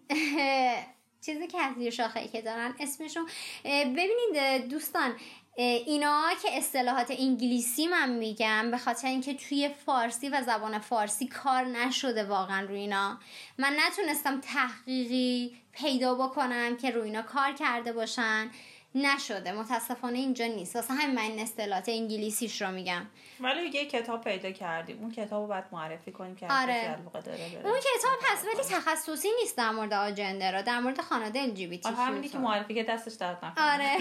چیزی 1.26 1.48
که 1.48 1.62
از 1.62 1.76
زیر 1.76 1.90
شاخه 1.90 2.28
که 2.28 2.42
دارن 2.42 2.76
اسمشون 2.80 3.30
ببینید 3.66 4.68
دوستان 4.70 5.16
اینا 5.58 6.24
که 6.42 6.58
اصطلاحات 6.58 7.12
انگلیسی 7.20 7.88
من 7.88 8.10
میگم 8.10 8.72
به 8.72 8.78
خاطر 8.78 9.08
اینکه 9.08 9.34
توی 9.34 9.70
فارسی 9.86 10.30
و 10.30 10.42
زبان 10.42 10.80
فارسی 10.80 11.28
کار 11.28 11.64
نشده 11.64 12.24
واقعا 12.24 12.66
روی 12.66 12.80
اینا. 12.80 13.20
من 13.58 13.78
نتونستم 13.88 14.42
تحقیقی 14.42 15.58
پیدا 15.72 16.16
بکنم 16.16 16.78
که 16.78 16.92
روی 16.92 17.04
اینا 17.04 17.22
کار 17.22 17.54
کرده 17.54 17.94
باشن. 17.94 18.52
نشده. 18.96 19.52
متاسفانه 19.52 20.20
اینجا 20.20 20.46
نیست. 20.46 20.76
واسه 20.76 20.94
همین 20.94 21.16
من 21.16 21.22
این 21.22 21.40
اصطلاحات 21.40 21.90
انگلیسیش 21.90 22.62
رو 22.62 22.72
میگم. 22.72 23.06
ولی 23.40 23.70
یه 23.70 23.86
کتاب 23.86 24.24
پیدا 24.24 24.52
کردیم. 24.52 25.00
اون 25.00 25.12
کتاب 25.12 25.42
رو 25.42 25.48
باید 25.48 25.64
معرفی 25.72 26.12
کنیم 26.12 26.36
که 26.36 26.48
آره. 26.50 26.98
داره 27.24 27.38
بره. 27.38 27.66
اون 27.66 27.80
کتاب 27.80 28.20
هست 28.22 28.46
ولی 28.46 28.80
تخصصی 28.82 29.28
نیست 29.42 29.58
در 29.58 29.70
مورد 29.70 29.94
آجندر 29.94 30.62
در 30.62 30.80
مورد 30.80 31.02
خانواده 31.02 31.40
ال 31.40 31.52
جی 31.52 31.68
بی 31.68 31.78
تی 31.78 31.90
آره 31.90 31.98
همینی 31.98 32.30
که 32.30 32.38
معرفی 32.38 32.74
که 32.74 32.84
دستش 32.84 33.14
درد 33.14 33.46
نکنه. 33.46 33.74
آره. 33.74 33.98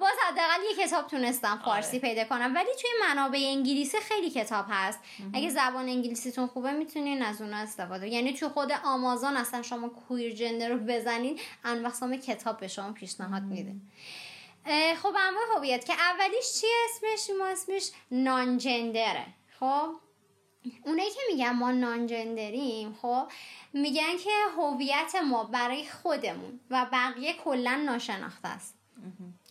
باز 0.00 0.12
حداقل 0.28 0.78
یه 0.78 0.86
کتاب 0.86 1.06
تونستم 1.06 1.60
فارسی 1.64 1.96
آره. 1.96 2.08
پیدا 2.08 2.24
کنم. 2.24 2.54
ولی 2.54 2.70
توی 2.80 2.90
منابع 3.08 3.38
انگلیسی 3.38 3.98
خیلی 4.00 4.30
کتاب 4.30 4.64
هست. 4.68 4.98
اگه 5.34 5.50
زبان 5.50 5.88
انگلیسیتون 5.88 6.46
خوبه 6.46 6.72
می‌تونین 6.72 7.22
از 7.22 7.42
اونها 7.42 7.60
استفاده. 7.60 8.08
یعنی 8.08 8.32
تو 8.32 8.48
خود 8.48 8.72
آمازون 8.84 9.36
اصلا 9.36 9.62
شما 9.62 9.88
کویر 9.88 10.34
جندر 10.34 10.68
رو 10.68 10.78
بزنین 10.78 11.38
انواع 11.64 12.16
کتاب 12.16 12.60
به 12.60 12.68
شما 12.68 12.92
پیشنهاد 12.92 13.42
میده. 13.42 13.72
خب 15.02 15.14
انواع 15.18 15.56
هویت 15.56 15.84
که 15.84 15.92
اولیش 15.92 16.60
چیه 16.60 16.70
اسمش؟ 16.84 17.36
ما 17.38 17.46
اسمش 17.46 17.90
نانجندره. 18.10 19.26
خب؟ 19.60 19.88
اونایی 20.84 21.10
که 21.10 21.20
میگن 21.30 21.50
ما 21.50 21.70
نانجندریم 21.70 22.98
خب 23.02 23.26
میگن 23.72 24.16
که 24.24 24.30
هویت 24.56 25.14
ما 25.24 25.44
برای 25.44 25.88
خودمون 25.88 26.60
و 26.70 26.86
بقیه 26.92 27.32
کلا 27.32 27.74
ناشناخته 27.74 28.48
است. 28.48 28.78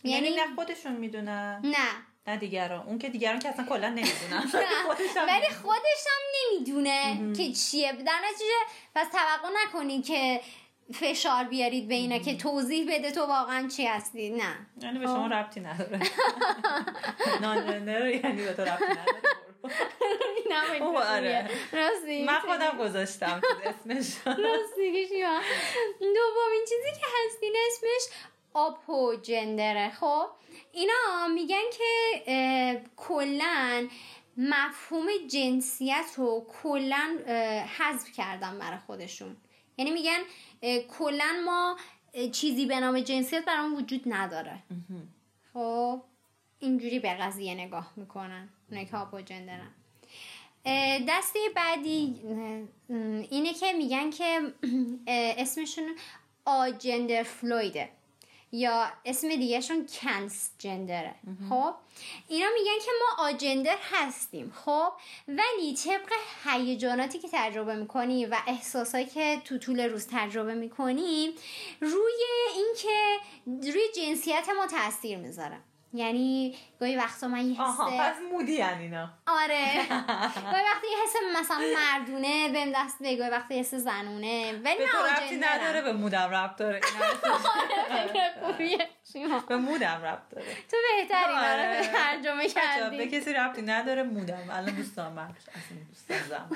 یعنی 0.04 0.26
یعنی 0.28 0.36
نه 0.36 0.54
خودشون 0.54 0.92
می‌دونن. 0.92 1.60
نه. 1.64 1.88
نه 2.26 2.36
دیگران. 2.36 2.86
اون 2.86 2.98
که 2.98 3.08
دیگران 3.08 3.38
که 3.38 3.48
اصلا 3.48 3.64
کلا 3.64 3.88
نمی‌دونن. 3.88 4.50
ولی 5.28 5.48
خودش 5.62 6.04
هم 6.06 6.22
نمی‌دونه 6.52 7.32
که 7.36 7.52
چیه. 7.52 7.92
در 7.92 8.20
نتیجه 8.30 8.54
پس 8.94 9.06
توقع 9.08 9.48
نکنید 9.64 10.06
که 10.06 10.40
فشار 10.94 11.44
بیارید 11.44 11.88
به 11.88 11.94
اینا 11.94 12.18
که 12.18 12.36
توضیح 12.36 12.94
بده 12.94 13.10
تو 13.10 13.20
واقعا 13.20 13.68
چی 13.68 13.86
هستی. 13.86 14.30
نه. 14.30 14.66
یعنی 14.82 14.98
به 14.98 15.06
شما 15.06 15.26
ربطی 15.26 15.60
نداره. 15.60 16.00
نانجندر 17.42 18.08
یعنی 18.08 18.44
به 18.44 18.52
تو 18.52 18.62
ربطی 18.62 18.84
نداره. 18.84 19.22
نه 20.50 20.82
آره. 20.96 21.50
راستی 21.72 22.24
من 22.24 22.38
خودم 22.38 22.78
گذاشتم 22.78 23.40
اسمش. 23.64 24.26
راستی 24.44 25.06
دومین 26.00 26.64
چیزی 26.68 27.00
که 27.00 27.06
هستین 27.24 27.54
اسمش 27.66 28.18
آپو 28.54 29.14
جندره 29.22 29.90
خب 29.90 30.26
اینا 30.72 31.28
میگن 31.34 31.62
که 31.78 32.82
کلا 32.96 33.88
مفهوم 34.36 35.06
جنسیت 35.30 36.06
رو 36.16 36.46
کلا 36.62 37.18
حذف 37.78 38.12
کردن 38.12 38.58
برای 38.58 38.78
خودشون. 38.86 39.36
یعنی 39.78 39.90
میگن 39.90 40.18
کلا 40.98 41.42
ما 41.44 41.76
چیزی 42.32 42.66
به 42.66 42.80
نام 42.80 43.00
جنسیت 43.00 43.44
برام 43.44 43.74
وجود 43.74 44.02
نداره. 44.06 44.62
خب 45.52 46.02
اینجوری 46.58 46.98
به 46.98 47.14
قضیه 47.14 47.54
نگاه 47.54 47.92
می‌کنن. 47.96 48.48
اونایی 48.68 48.86
که 48.86 48.96
آپو 48.96 49.20
جندرن 49.20 49.70
دسته 51.08 51.38
بعدی 51.56 52.22
اینه 53.30 53.54
که 53.54 53.72
میگن 53.72 54.10
که 54.10 54.52
اسمشون 55.08 55.96
آجندر 56.44 57.22
فلویده. 57.22 57.88
یا 58.56 58.92
اسم 59.04 59.28
دیگهشون 59.28 59.86
کنس 59.86 60.50
جندره 60.58 61.14
خب؟ 61.48 61.74
اینا 62.28 62.46
میگن 62.54 62.78
که 62.84 62.90
ما 63.00 63.24
آجندر 63.24 63.76
هستیم. 63.92 64.52
خب؟ 64.64 64.92
ولی 65.28 65.74
طبق 65.74 66.12
هیجاناتی 66.44 67.18
که 67.18 67.28
تجربه 67.32 67.74
می‌کنیم 67.74 68.28
و 68.30 68.36
احساسایی 68.46 69.06
که 69.06 69.40
تو 69.44 69.58
طول 69.58 69.80
روز 69.80 70.06
تجربه 70.10 70.54
می‌کنیم 70.54 71.32
روی 71.80 72.22
اینکه 72.54 73.18
روی 73.72 73.82
جنسیت 73.96 74.48
ما 74.56 74.66
تاثیر 74.66 75.18
می‌ذاره. 75.18 75.58
یعنی 75.96 76.54
گاهی 76.80 76.96
وقتا 76.96 77.28
من 77.28 77.50
یه 77.50 77.62
حس 77.62 77.80
پس 77.80 78.16
مودی 78.32 78.52
یعنی 78.52 78.82
اینا. 78.82 79.10
آره. 79.26 79.64
گاهی 80.52 80.64
وقتی 80.64 80.86
یه 80.90 80.96
حس 81.04 81.40
مثلا 81.40 81.58
مردونه 81.58 82.48
بهم 82.48 82.72
دست 82.74 82.98
به 83.02 83.16
گاهی 83.16 83.30
وقتی 83.30 83.58
حس 83.58 83.74
زنونه. 83.74 84.60
ولی 84.64 84.78
به 84.78 84.86
تو 84.86 84.98
ربطی 84.98 85.36
نداره 85.36 85.82
به 85.82 85.92
مودم 85.92 86.30
ربط 86.30 86.56
داره. 86.56 86.80
به 89.48 89.56
مودم 89.56 90.00
ربط 90.02 90.28
داره. 90.30 90.46
تو 90.70 90.76
بهتری 90.96 91.32
آره. 91.34 91.92
ترجمه 91.92 92.48
کردی 92.48 92.96
به 92.96 93.06
کسی 93.06 93.32
ربطی 93.32 93.62
نداره 93.62 94.02
مودم. 94.02 94.50
الان 94.50 94.74
دوستان 94.74 95.12
من 95.12 95.22
اصلا 95.24 95.78
دوستان 95.88 96.18
زن 96.28 96.48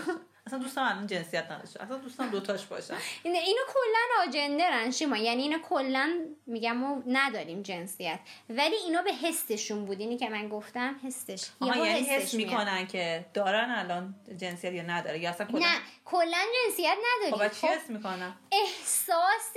اصلا 0.50 0.58
دوستم 0.62 0.82
الان 0.82 1.06
جنسیت 1.06 1.50
نداشته 1.50 1.82
اصلا 1.82 1.96
دوستم 1.96 2.30
دوتاش 2.30 2.66
باشن. 2.66 2.94
اینو 3.24 3.38
اینو 3.38 3.60
کلا 3.68 4.28
آجندرن 4.28 4.90
شیما. 4.90 5.16
یعنی 5.16 5.42
اینو 5.42 5.58
کلا 5.58 6.10
میگم 6.46 6.76
ما 6.76 7.02
نداریم 7.06 7.62
جنسیت. 7.62 8.20
ولی 8.48 8.74
اینا 8.76 9.02
به 9.02 9.12
حسشون 9.12 9.84
بود. 9.84 10.00
اینی 10.00 10.16
که 10.16 10.28
من 10.28 10.48
گفتم 10.48 11.00
حسش. 11.04 11.46
یعنی 11.60 11.88
حس 11.88 12.34
می‌کنن 12.34 12.86
که 12.86 13.24
دارن 13.34 13.70
الان 13.70 14.14
جنسیت 14.36 14.72
یا 14.72 14.82
نداره 14.82 15.18
یا 15.18 15.30
اصلا 15.30 15.46
نه 15.52 15.76
کلا 16.10 16.38
جنسیت 16.66 16.96
نداری. 17.06 17.48
خب 17.48 17.60
چی 17.60 17.66
حس 17.66 17.90
می‌کنن 17.90 18.34
احساس 18.52 19.50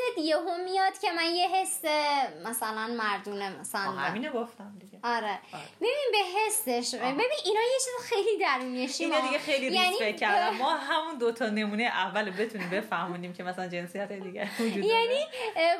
هم 0.48 0.64
میاد 0.64 1.00
که 1.02 1.12
من 1.12 1.36
یه 1.36 1.48
حس 1.48 1.86
مثلا 2.46 2.88
مردونه 2.88 3.60
مثلا 3.60 3.82
همینه 3.82 4.32
گفتم 4.32 4.78
دیگه. 4.80 5.00
آره, 5.04 5.40
آره. 5.54 5.64
ببین 5.82 6.12
به 6.12 6.18
حسش 6.18 6.96
ببین 6.96 7.22
اینا 7.46 7.62
یه 7.62 7.80
چیز 7.86 8.10
خیلی 8.10 8.38
درونیه 8.38 8.88
شیما 8.88 9.20
دیگه 9.20 9.40
خیلی 9.40 9.70
ریس 9.70 10.02
یعنی... 10.02 10.14
کردم 10.14 10.58
ما 10.64 10.70
همون 10.70 11.18
دو 11.18 11.32
تا 11.32 11.50
نمونه 11.50 11.84
اول 11.84 12.30
بتونیم 12.30 12.70
بفهمونیم 12.70 13.34
که 13.34 13.44
مثلا 13.44 13.68
جنسیت 13.68 14.12
دیگه 14.12 14.50
وجود 14.60 14.86
یعنی 14.86 15.26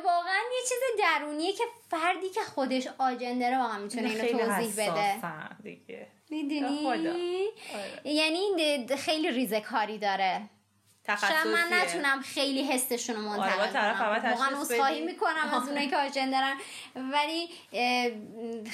واقعا 0.04 0.42
یه 0.56 0.62
چیز 0.70 0.80
درونیه 1.00 1.54
که 1.54 1.64
فردی 1.90 2.30
که 2.30 2.42
خودش 2.42 2.88
آجندره 2.98 3.58
واقعا 3.58 3.78
می‌تونه 3.78 4.10
اینو 4.10 4.46
توضیح 4.46 4.74
بده. 4.74 5.20
دیگه. 5.64 6.08
می‌دونی؟ 6.30 6.88
آره. 6.88 8.14
یعنی 8.14 8.88
خیلی 8.98 9.32
ریزه 9.32 9.62
کاری 9.62 9.98
داره. 9.98 10.50
شاید 11.08 11.48
من 11.48 11.68
نتونم 11.72 12.22
خیلی 12.22 12.64
حسشون 12.64 13.16
رو 13.16 13.22
منتقل 13.22 13.62
آره 13.62 13.72
طرف 13.72 14.02
واقعا 14.02 14.62
اصخاهی 14.62 15.02
می‌کنم 15.02 15.50
از 15.54 15.68
اونایی 15.68 15.90
که 15.90 15.98
آجندرن. 15.98 16.58
ولی 16.96 17.50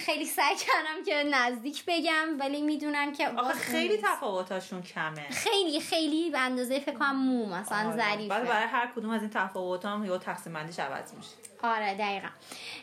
خیلی 0.05 0.25
سعی 0.25 0.55
کردم 0.55 1.03
که 1.05 1.23
نزدیک 1.23 1.83
بگم 1.87 2.39
ولی 2.39 2.61
می‌دونم 2.61 3.13
که 3.13 3.29
آخه 3.29 3.53
خیلی 3.53 3.97
تفاوتاشون 3.97 4.81
کمه. 4.81 5.29
خیلی 5.29 5.79
خیلی 5.79 6.29
به 6.29 6.39
اندازه 6.39 6.79
فکر 6.79 6.95
کنم 6.95 7.15
مو 7.15 7.45
مثلا 7.45 7.87
آره. 7.87 7.97
ظریفه. 7.97 8.27
برای 8.27 8.67
هر 8.67 8.91
کدوم 8.95 9.09
از 9.09 9.21
این 9.21 9.29
تفاوت 9.29 9.85
هم 9.85 10.05
یا 10.05 10.17
تقسیم 10.17 10.53
بندیش 10.53 10.79
عوض 10.79 11.13
میشه. 11.13 11.29
آره 11.63 11.93
دقیقا. 11.93 12.27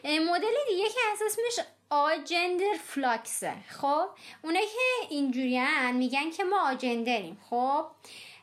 مدل 0.04 0.54
دیگه 0.68 0.88
که 0.88 1.00
اسمش 1.26 1.66
آجندر 1.90 2.74
فلاکسه. 2.86 3.54
خب 3.68 4.08
اونایی 4.42 4.66
که 4.66 5.06
اینجوری 5.14 5.60
میگن 5.92 6.30
که 6.30 6.44
ما 6.44 6.70
آجندریم. 6.70 7.40
خب 7.50 7.86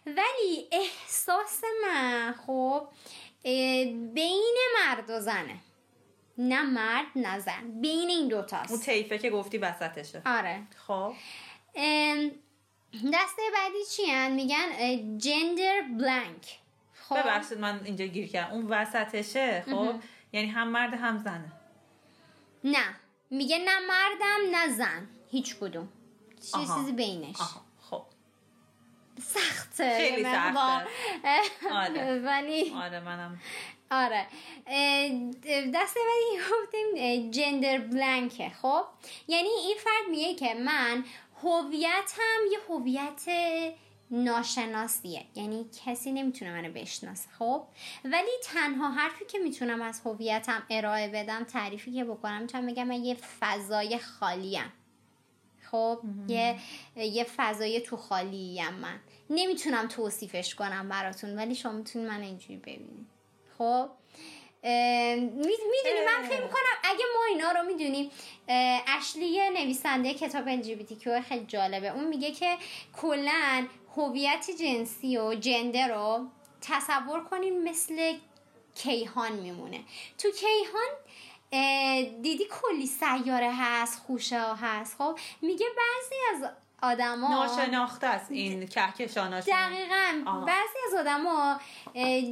ولی 0.05 0.67
احساس 0.71 1.61
من 1.83 2.35
خب 2.47 2.87
بین 4.13 4.55
مرد 4.79 5.09
و 5.09 5.19
زنه. 5.19 5.57
نه 6.37 6.61
مرد 6.63 7.05
نه 7.15 7.39
زن. 7.39 7.81
بین 7.81 8.09
این 8.09 8.27
دوتاست 8.27 8.71
اون 8.71 8.79
تیفه 8.79 9.17
که 9.17 9.29
گفتی 9.29 9.57
وسطشه. 9.57 10.21
آره. 10.25 10.61
خب. 10.87 11.13
دسته 13.13 13.41
بعدی 13.53 13.85
چی 13.91 14.05
هن؟ 14.05 14.31
میگن 14.31 14.67
جندر 15.17 15.81
بلانک 15.97 16.59
خب. 16.93 17.15
ببخشید 17.17 17.57
من 17.57 17.81
اینجا 17.85 18.05
گیر 18.05 18.27
کردم. 18.27 18.53
اون 18.53 18.65
وسطشه 18.69 19.63
خب؟ 19.71 19.95
یعنی 20.33 20.47
هم 20.47 20.67
مرد 20.67 20.93
هم 20.93 21.17
زنه. 21.17 21.51
نه. 22.63 22.95
میگه 23.29 23.57
نه 23.57 23.79
مردم 23.79 24.55
نه 24.55 24.73
زن. 24.73 25.09
هیچ 25.31 25.55
کدوم. 25.55 25.89
چیزی 26.41 26.91
بینش. 26.91 27.41
آها. 27.41 27.62
سخته 29.23 29.97
خیلی 29.97 30.23
سخته. 30.23 30.59
آره. 31.71 32.19
ولی 32.27 32.73
آره 32.75 32.99
منم. 32.99 33.39
آره. 33.91 34.27
دسته 35.73 35.99
بعدی 35.99 36.43
گفتیم 36.51 37.31
جندر 37.31 37.77
بلانکه 37.77 38.49
خب؟ 38.61 38.83
یعنی 39.27 39.49
این 39.49 39.77
فرد 39.77 40.09
میگه 40.09 40.35
که 40.35 40.53
من 40.53 41.03
هویتم 41.43 42.39
یه 42.51 42.59
هویت 42.69 43.23
ناشناسیه. 44.11 45.25
یعنی 45.35 45.65
کسی 45.85 46.11
نمی‌تونه 46.11 46.51
منو 46.51 46.73
بشناسه 46.73 47.29
خب؟ 47.39 47.63
ولی 48.05 48.31
تنها 48.43 48.91
حرفی 48.91 49.25
که 49.25 49.39
می‌تونم 49.39 49.81
از 49.81 50.01
هویتم 50.05 50.63
ارائه 50.69 51.07
بدم 51.07 51.43
تعریفی 51.43 51.93
که 51.93 52.03
بکنم 52.03 52.41
می‌تونم 52.41 52.67
بگم 52.67 52.87
من 52.87 53.03
یه 53.05 53.17
فضای 53.39 53.97
خالیم. 53.97 54.73
خب 55.73 55.99
یه 56.27 56.59
یه 56.95 57.25
فضای 57.37 57.79
تو 57.79 57.97
خالیم 57.97 58.73
من. 58.73 58.99
نمی‌تونم 59.29 59.87
توصیفش 59.87 60.55
کنم 60.55 60.89
براتون 60.89 61.35
ولی 61.35 61.55
شما 61.55 61.71
می‌تونید 61.71 62.07
من 62.07 62.21
اینجوری 62.21 62.57
ببینید. 62.57 63.07
خب؟ 63.57 63.89
می‌دونی 64.63 66.05
من 66.05 66.27
فکر 66.29 66.47
کنم 66.47 66.77
اگه 66.83 67.03
ما 67.15 67.25
اینا 67.29 67.51
رو 67.51 67.67
می‌دونیم 67.67 68.11
اشلی 68.97 69.49
نویسنده 69.49 70.13
کتاب 70.13 70.61
LGBT 70.61 71.07
خیلی 71.27 71.45
جالبه. 71.45 71.87
اون 71.87 72.07
میگه 72.07 72.31
که 72.31 72.57
کلا 72.97 73.67
هویت 73.95 74.45
جنسی 74.59 75.17
و 75.17 75.35
جندر 75.35 75.87
رو 75.87 76.27
تصور 76.61 77.23
کنیم 77.23 77.63
مثل 77.63 78.13
کیهان 78.75 79.31
میمونه. 79.31 79.79
تو 80.17 80.31
کیهان 80.31 80.89
دیدی 82.21 82.47
کلی 82.51 82.87
سیاره 82.87 83.51
هست 83.53 83.99
خوشه 83.99 84.41
ها 84.41 84.55
هست. 84.55 84.95
خب 84.97 85.19
میگه 85.41 85.65
بعضی 85.65 86.45
از 86.45 86.51
آدما 86.81 87.27
ناشناخته 87.29 88.07
است 88.07 88.31
این 88.31 88.67
کهکشاناشون. 88.67 89.55
دقیقا. 89.55 90.23
بعضی 90.47 90.77
از 90.87 90.99
آدما 90.99 91.59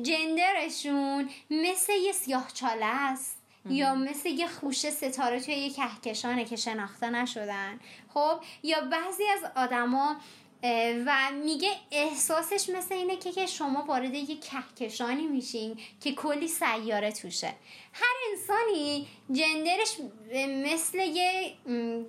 جندرشون 0.03 1.29
مثل 1.49 1.93
یه 1.93 2.11
سیاه 2.11 2.47
چاله 2.53 2.85
است 2.85 3.37
یا 3.69 3.95
مثل 3.95 4.29
یه 4.29 4.47
خوشه 4.47 4.89
ستاره 4.89 5.39
توی 5.39 5.53
یه 5.53 5.69
کهکشانه 5.69 6.45
که 6.45 6.55
شناخته 6.55 7.09
نشدن. 7.09 7.79
خب 8.13 8.39
یا 8.63 8.81
بعضی 8.81 9.23
از 9.23 9.51
آدما 9.55 10.15
و 11.05 11.31
میگه 11.45 11.69
احساسش 11.91 12.69
مثل 12.69 12.93
اینه 12.93 13.15
که, 13.15 13.31
که 13.31 13.45
شما 13.45 13.85
وارد 13.87 14.13
یه 14.13 14.39
کهکشانی 14.39 15.27
میشین 15.27 15.79
که 16.01 16.11
کلی 16.11 16.47
سیاره 16.47 17.11
توشه. 17.11 17.53
هر 17.93 18.15
انسانی 18.31 19.07
جندرش 19.31 19.97
مثل 20.63 20.97
یه 20.97 21.53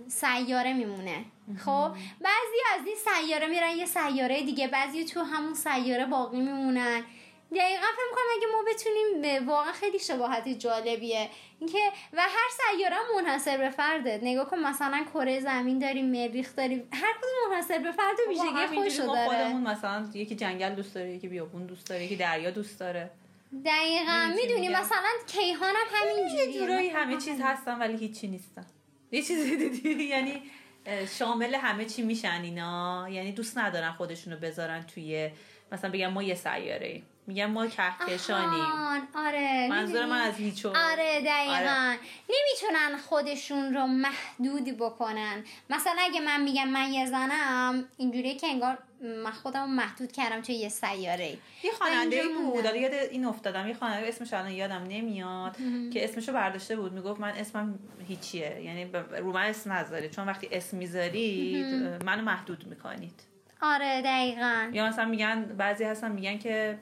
سیاره 0.08 0.72
میمونه. 0.72 1.24
خب؟ 1.58 1.90
بعضی 2.20 2.58
از 2.74 2.86
این 2.86 2.96
سیاره 2.96 3.46
میرن 3.46 3.76
یه 3.76 3.86
سیاره 3.86 4.42
دیگه 4.42 4.68
بعضی 4.68 5.04
تو 5.04 5.20
همون 5.20 5.54
سیاره 5.54 6.06
باقی 6.06 6.40
میمونن. 6.40 7.02
دقیقا 7.54 7.86
فکر 7.96 8.06
می‌کنم 8.10 8.24
اگه 8.36 8.46
ما 8.46 8.62
بتونیم 8.70 9.48
واقعا 9.48 9.72
خیلی 9.72 9.98
شباهت 9.98 10.48
جالبیه. 10.48 11.28
اینکه 11.60 11.78
و 12.12 12.22
هر 12.22 12.48
سیاره 12.76 12.96
منحصر 13.16 13.58
به 13.58 13.70
فرده 13.70 14.20
نگاه 14.22 14.50
کن 14.50 14.58
مثلا 14.58 15.04
کره 15.14 15.40
زمین 15.40 15.78
داریم 15.78 16.06
مریخ 16.10 16.56
داریم 16.56 16.88
هر 16.92 17.12
کدوم 17.18 17.50
منحصر 17.50 17.78
به 17.78 17.92
فرد 17.92 18.16
و 18.26 18.30
ویژگی 18.30 18.76
خوش 18.76 18.96
داره. 18.96 19.26
خودمون 19.26 19.62
مثلا 19.62 20.08
یکی 20.14 20.34
جنگل 20.34 20.74
دوست 20.74 20.94
داره 20.94 21.10
یکی 21.10 21.28
بیابون 21.28 21.66
دوست 21.66 21.86
داره 21.86 22.04
یکی 22.04 22.16
دریا 22.16 22.50
دوست 22.50 22.80
داره. 22.80 23.10
دقیقا 23.64 24.32
می‌دونی؟ 24.36 24.68
مثلا 24.68 25.10
کیهان 25.26 25.74
هم 25.76 25.86
همین 25.92 26.52
جورایی 26.52 26.88
همه 26.88 27.16
چیز 27.16 27.40
هستن 27.42 27.78
ولی 27.78 27.96
هیچی 27.96 28.28
نیستن. 28.28 28.66
یه 29.12 29.22
چیزی 29.22 29.56
دیدی؟ 29.68 30.04
یعنی 30.04 30.42
شامل 31.18 31.54
همه 31.54 31.84
چی 31.84 32.02
میشن 32.02 32.40
اینا. 32.42 33.08
یعنی 33.10 33.32
دوست 33.32 33.58
ندارن 33.58 33.92
خودشونو 33.92 34.36
بذارن 34.36 34.82
توی 34.82 35.30
مثلا 35.72 35.90
بگم 35.90 36.12
ما 36.12 36.22
یه 36.22 36.34
سیاره 36.34 36.86
ایم 36.86 37.06
میگم 37.26 37.50
ما 37.50 37.66
کهکشانیم. 37.66 38.64
آره 39.14 39.68
منظور 39.70 40.06
من 40.06 40.20
از 40.20 40.36
هیچو 40.36 40.68
آره 40.68 41.20
دقیقا. 41.26 41.54
آره. 41.54 41.98
نمی‌تونن 42.30 42.98
خودشون 43.08 43.74
رو 43.74 43.86
محدود 43.86 44.76
بکنن. 44.76 45.44
مثلا 45.70 45.96
اگه 46.00 46.20
من 46.20 46.42
میگم 46.42 46.68
من 46.68 46.92
یه 46.92 47.06
زنم 47.06 47.84
اینجوری 47.96 48.34
که 48.34 48.46
انگار 48.46 48.78
من 49.24 49.30
خودم 49.30 49.70
محدود 49.70 50.12
کردم 50.12 50.40
توی 50.40 50.54
یه 50.54 50.68
سیاره 50.68 51.36
یه 51.62 51.72
خواننده 51.78 52.22
بود. 52.28 52.64
یاد 52.64 52.94
این 52.94 53.24
افتادم. 53.24 53.68
یه 53.68 53.74
خواننده 53.74 54.08
اسمش 54.08 54.32
الان 54.32 54.50
یادم 54.50 54.84
نمیاد 54.88 55.56
که 55.92 56.04
اسمشو 56.04 56.32
برداشته 56.32 56.76
بود. 56.76 56.92
می‌گفت 56.92 57.20
من 57.20 57.30
اسمم 57.30 57.78
هیچیه. 58.08 58.60
یعنی 58.64 58.84
رو 59.18 59.32
من 59.32 59.46
اسم 59.46 59.72
نذارید. 59.72 60.10
چون 60.10 60.26
وقتی 60.26 60.48
اسم 60.52 60.76
می‌ذارید 60.76 62.02
منو 62.04 62.22
محدود 62.22 62.66
می‌کنید. 62.66 63.20
آره 63.62 64.02
دقیقا. 64.02 64.70
یا 64.72 64.86
مثلا 64.88 65.04
میگن 65.04 65.42
بعضی 65.44 65.84
هستن 65.84 66.12
میگن 66.12 66.38
که 66.38 66.78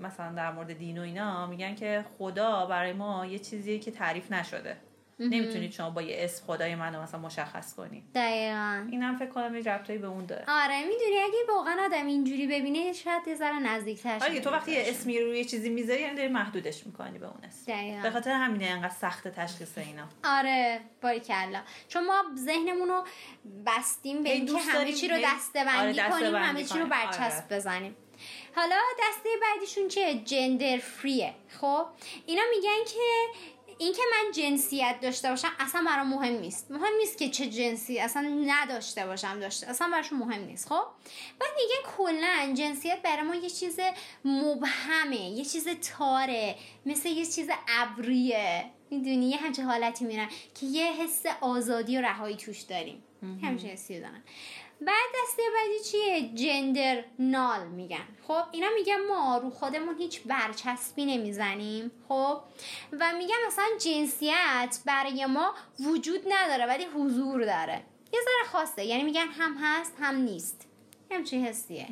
مثلا 0.00 0.32
در 0.32 0.52
مورد 0.52 0.78
دین 0.78 0.98
و 0.98 1.02
اینا 1.02 1.46
میگن 1.46 1.74
که 1.74 2.04
خدا 2.18 2.66
برای 2.66 2.92
ما 2.92 3.26
یه 3.26 3.38
چیزیه 3.38 3.78
که 3.78 3.90
تعریف 3.90 4.32
نشده. 4.32 4.76
نمی‌تونید 5.22 5.72
شما 5.72 5.90
با 5.90 6.02
یه 6.02 6.16
اسم 6.18 6.46
خدای 6.46 6.74
منو 6.74 7.02
مثلا 7.02 7.20
مشخص 7.20 7.74
کنید. 7.74 8.04
دقیقا. 8.14 8.86
این 8.90 9.02
هم 9.02 9.16
فکر 9.16 9.28
کنم 9.28 9.54
یه 9.54 9.62
ربطایی 9.62 9.98
به 9.98 10.06
اون 10.06 10.26
داره. 10.26 10.44
آره 10.48 10.78
می‌دونی 10.78 11.16
اگه 11.16 11.38
واقعا 11.48 11.84
آدم 11.84 12.06
اینجوری 12.06 12.46
ببینه 12.46 12.92
شاید 12.92 13.28
یه 13.28 13.34
ذره 13.34 13.58
نزدیکتر 13.58 14.18
آره 14.22 14.40
تو 14.40 14.50
وقتی 14.50 14.72
یه. 14.72 14.84
اسمی 14.86 15.20
روی 15.20 15.38
یه 15.38 15.44
چیزی 15.44 15.68
می‌ذاری 15.70 16.02
یعنی 16.02 16.16
داری 16.16 16.28
محدودش 16.28 16.86
می‌کنی 16.86 17.18
به 17.18 17.26
اون 17.26 17.44
اسم. 17.44 17.72
دقیقاً. 17.72 18.02
به 18.02 18.10
خاطر 18.10 18.30
همینه 18.30 18.66
انقدر 18.66 18.94
سخت 18.94 19.28
تشخیص 19.28 19.78
اینا. 19.78 20.08
آره 20.24 20.80
باریکلا 21.02 21.60
چون 21.88 22.06
ما 22.06 22.22
ذهنمون 22.36 22.88
رو 22.88 23.04
بستیم 23.66 24.22
به 24.22 24.28
هی 24.28 24.36
اینکه 24.36 24.58
همه 24.58 24.92
چی 24.92 25.08
رو 25.08 25.16
دسته 25.24 25.60
آره، 25.80 26.10
کنیم 26.10 26.34
همه 26.34 26.64
چی 26.64 26.78
رو. 26.78 26.86
برچسب 26.86 27.44
آره. 27.44 27.56
بزنیم. 27.56 27.96
حالا 28.56 28.76
دسته 29.00 29.28
بعدیشون 29.42 29.88
چیه 29.88 30.14
جندر 30.24 30.78
فریه 30.78 31.34
خب؟ 31.60 31.86
اینا 32.26 32.42
میگن 32.56 32.84
که 32.86 33.26
اینکه 33.78 34.02
من 34.12 34.32
جنسیت 34.32 34.96
داشته 35.02 35.30
باشم 35.30 35.52
اصلا 35.58 35.84
برام 35.86 36.08
مهم 36.08 36.32
نیست. 36.32 36.70
مهم 36.70 36.96
نیست 36.98 37.18
که 37.18 37.28
چه 37.28 37.46
جنسی 37.46 38.00
اصلا 38.00 38.22
نداشته 38.46 39.06
باشم 39.06 39.40
داشته 39.40 39.70
اصلا 39.70 39.88
براشون 39.92 40.18
مهم 40.18 40.44
نیست. 40.44 40.68
خب؟ 40.68 40.82
بعد 41.40 41.50
میگن 41.56 41.96
کلا 41.96 42.54
جنسیت 42.54 43.02
برای 43.02 43.22
ما 43.22 43.34
یه 43.34 43.50
چیز 43.50 43.80
مبهمه 44.24 45.16
یه 45.16 45.44
چیز 45.44 45.68
تاره 45.68 46.54
مثل 46.86 47.08
یه 47.08 47.26
چیز 47.26 47.48
ابریه. 47.68 48.64
می‌دونی؟ 48.90 49.30
یه 49.30 49.36
همچه 49.36 49.62
حالتی 49.64 50.04
میرن 50.04 50.28
که 50.60 50.66
یه 50.66 50.92
حس 50.92 51.22
آزادی 51.40 51.98
و 51.98 52.00
رهایی 52.00 52.36
توش 52.36 52.60
داریم. 52.60 53.02
همچه 53.42 53.66
حسی 53.66 54.00
دارن. 54.00 54.22
بعد 54.80 55.10
دسته 55.22 55.42
بعدی 55.54 55.84
چیه؟ 55.84 56.34
جندر 56.34 57.04
نال 57.18 57.66
میگن. 57.66 58.08
خب 58.28 58.42
اینا 58.52 58.66
میگن 58.74 59.06
ما 59.08 59.38
رو 59.38 59.50
خودمون 59.50 59.96
هیچ 59.98 60.22
برچسبی 60.22 61.06
نمی‌زنیم. 61.06 61.90
خب 62.08 62.40
و 62.92 63.12
میگن 63.18 63.34
مثلا 63.46 63.66
جنسیت 63.80 64.78
برای 64.86 65.26
ما 65.26 65.54
وجود 65.80 66.20
نداره 66.28 66.66
ولی 66.66 66.84
حضور 66.84 67.44
داره. 67.44 67.82
یه 68.12 68.20
ذره 68.20 68.52
خاصه 68.52 68.84
یعنی 68.84 69.02
میگن 69.02 69.26
هم 69.26 69.56
هست 69.60 69.92
هم 70.00 70.16
نیست. 70.16 70.66
همچین 71.10 71.46
حسیه. 71.46 71.88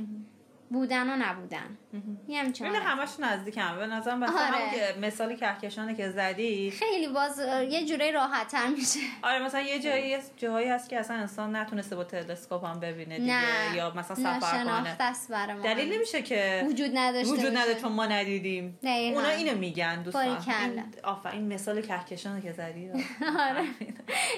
بودن 0.71 1.11
و 1.11 1.17
نبودن. 1.17 1.79
حالت. 1.93 2.83
همش 2.83 3.09
نزدیک 3.19 3.59
هم 3.59 3.79
به 3.79 3.87
نظرم 3.87 4.19
مثلا 4.19 4.37
آره. 4.39 4.47
همون 4.47 4.71
که 4.71 5.01
مثال 5.01 5.37
کهکشانه 5.37 5.95
که 5.95 6.11
زدی. 6.11 6.71
خیلی 6.71 7.09
باز 7.09 7.39
یه 7.71 7.87
جوره 7.87 8.11
راحت 8.11 8.49
تر 8.49 8.67
میشه. 8.67 9.01
آره 9.23 9.39
مثلا 9.39 9.61
یه 9.61 9.79
جایی 9.79 10.17
جاهایی 10.37 10.69
هست 10.69 10.89
که 10.89 10.99
اصلا 10.99 11.17
انسان 11.17 11.57
نتونسته 11.57 11.97
با 11.97 12.05
تلسکوپ 12.05 12.65
هم 12.65 12.81
ببینه 12.81 13.19
دیگه 13.19 13.69
نه 13.71 13.77
یا 13.77 13.93
مثلا 13.97 14.17
سفر 14.17 14.65
کنه. 14.65 15.63
دلیل 15.63 15.95
نمیشه 15.95 16.23
که 16.23 16.65
وجود 16.69 16.91
نداشته 16.95 17.33
وجود. 17.33 17.57
نداره 17.57 17.81
چون 17.81 17.93
ما 17.93 18.07
ندیدیم. 18.07 18.79
دقیقاً. 18.83 19.21
اونا 19.21 19.29
اینو 19.29 19.59
میگن 19.59 20.03
دوستان. 20.03 20.23
این 20.27 20.85
آفرین 21.05 21.39
این 21.39 21.53
مثال 21.53 21.83
کهکشانه 21.83 22.43
که 22.43 22.53
زدی. 22.53 22.91
آره. 23.49 23.63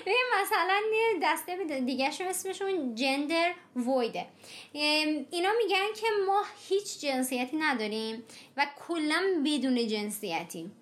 ببین 0.06 0.24
مثلا 0.42 0.80
یه 0.92 1.20
دسته 1.22 1.80
دیگه 1.80 2.10
اسمشون 2.30 2.94
جندر 2.94 3.50
ویده 3.76 4.26
اینا 4.72 5.50
میگن 5.64 5.86
که 6.00 6.06
ما 6.26 6.42
هیچ 6.68 7.00
جنسیتی 7.40 7.56
نداریم 7.56 8.22
و 8.56 8.66
کلا 8.88 9.22
بدون 9.44 9.86
جنسیتیم. 9.86 10.72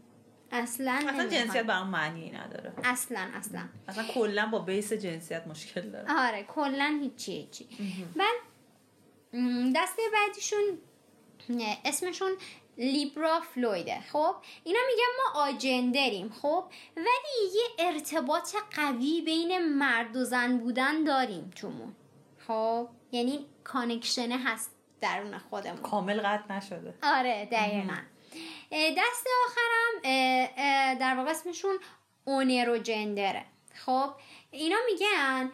اصلا 0.52 0.92
اصلا. 0.92 1.26
جنسیت 1.26 1.62
برام 1.62 1.88
معنی 1.88 2.30
نداره. 2.30 2.72
اصلا 2.84 3.30
اصلا. 3.34 3.68
اصلا 3.88 4.04
کلا 4.04 4.46
با 4.46 4.58
بیس 4.58 4.92
جنسیت 4.92 5.46
مشکل 5.46 5.90
داره. 5.90 6.06
آره 6.18 6.42
کلا 6.42 6.98
هیچی 7.02 7.32
هیچی. 7.32 7.66
بعد 8.16 8.36
دسته 9.74 10.02
بعدیشون 10.12 10.78
اسمشون 11.84 12.32
لیبرا 12.78 13.40
فلویده. 13.40 14.00
خب 14.12 14.34
اینا 14.64 14.80
میگن 14.88 15.12
ما 15.16 15.40
آجندریم. 15.40 16.28
خب 16.42 16.64
ولی 16.96 17.54
یه 17.54 17.86
ارتباط 17.86 18.56
قوی 18.76 19.22
بین 19.22 19.74
مرد 19.74 20.16
و 20.16 20.24
زن 20.24 20.58
بودن 20.58 21.04
داریم 21.04 21.50
تومون. 21.56 21.94
خب 22.46 22.88
یعنی 23.12 23.46
کانکشنه 23.64 24.38
هست. 24.38 24.77
درون 25.00 25.38
خودمون. 25.38 25.82
کامل 25.82 26.20
قطع 26.20 26.54
نشده. 26.54 26.94
آره 27.02 27.48
دقیقا. 27.52 27.96
دست 28.72 29.26
آخرم 29.46 30.02
در 30.94 31.14
واقع 31.16 31.30
اسمشون 31.30 31.78
اونروجندره 32.24 33.44
خب 33.86 34.10
اینا 34.50 34.76
میگن 34.92 35.52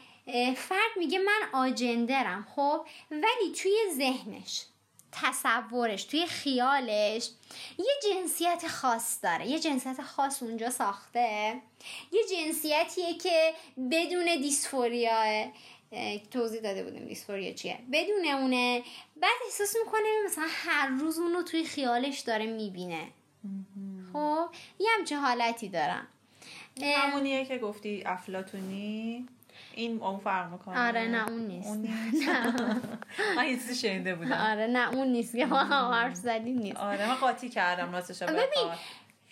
فرد 0.54 0.90
میگه 0.96 1.18
من 1.18 1.48
آجندرم 1.52 2.46
خب 2.56 2.86
ولی 3.10 3.52
توی 3.62 3.76
ذهنش 3.94 4.64
تصورش 5.12 6.04
توی 6.04 6.26
خیالش 6.26 7.30
یه 7.78 8.12
جنسیت 8.12 8.68
خاص 8.68 9.18
داره. 9.22 9.46
یه 9.46 9.60
جنسیت 9.60 10.02
خاص 10.02 10.42
اونجا 10.42 10.70
ساخته. 10.70 11.54
یه 12.12 12.20
جنسیتیه 12.30 13.14
که 13.22 13.54
بدون 13.90 14.24
دیسفوریا 14.24 15.46
توضیح 16.30 16.60
داده 16.60 16.84
بودیم 16.84 17.04
دیسفوریا 17.04 17.52
چیه. 17.52 17.78
بدون 17.92 18.26
اونه 18.26 18.82
بعد 19.22 19.32
احساس 19.46 19.76
می‌کنه 19.84 20.02
مثلا 20.26 20.44
هر 20.48 20.88
روز 20.88 21.18
اونو 21.18 21.42
توی 21.42 21.64
خیالش 21.64 22.20
داره 22.20 22.46
می‌بینه. 22.46 23.08
خب 24.12 24.48
یه 24.78 24.88
همچه 24.98 25.16
حالتی 25.16 25.68
دارم. 25.68 26.06
همونیه 26.82 27.44
که 27.44 27.58
گفتی 27.58 28.02
افلاتونی 28.06 29.26
این 29.74 30.02
اون 30.02 30.18
فرق 30.18 30.52
می‌کنه. 30.52 30.88
آره 30.88 31.08
نه 31.08 31.28
اون 31.28 31.46
نیست. 31.46 31.68
اون 31.68 31.78
نیست. 32.12 32.28
من 33.36 33.48
یه 33.48 33.74
شنیده 33.74 34.14
بودم. 34.14 34.32
آره 34.32 34.66
نه 34.66 34.94
اون 34.94 35.08
نیست. 35.08 35.36
که 35.36 35.46
ما 35.46 35.64
حرف 35.92 36.14
زدیم 36.14 36.58
نیست. 36.58 36.76
آره 36.76 37.08
من 37.08 37.14
قاطی 37.14 37.48
کردم 37.48 37.92
راستش 37.92 38.22
ببین،. 38.22 38.72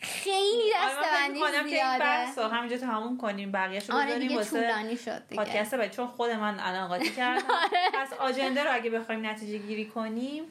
خیلی 0.03 0.73
آره 0.83 0.95
دستبندی 0.95 1.41
که 1.41 1.69
زیاده. 1.69 2.35
رو 2.37 2.49
همینجا 2.49 2.77
تموم 2.77 3.19
کنیم 3.19 3.53
بقیه‌شو 3.53 3.93
آره 3.93 4.05
بذاریم 4.07 4.29
دیگه 4.29 4.37
واسه 4.37 4.61
طولانی 4.69 4.97
شد 4.97 5.29
دیگه. 5.29 5.45
پادکست 5.45 5.75
بعد 5.75 5.91
چون 5.97 6.07
خود 6.07 6.31
من 6.31 6.61
الان 6.61 6.89
قاطی 6.89 7.11
کردم. 7.21 7.51
آره. 7.51 7.91
پس 7.95 8.13
آجنده 8.13 8.65
رو 8.65 8.75
اگه 8.75 8.91
بخوایم 8.91 9.27
نتیجه 9.27 9.59
گیری 9.59 9.85
کنیم 9.87 10.45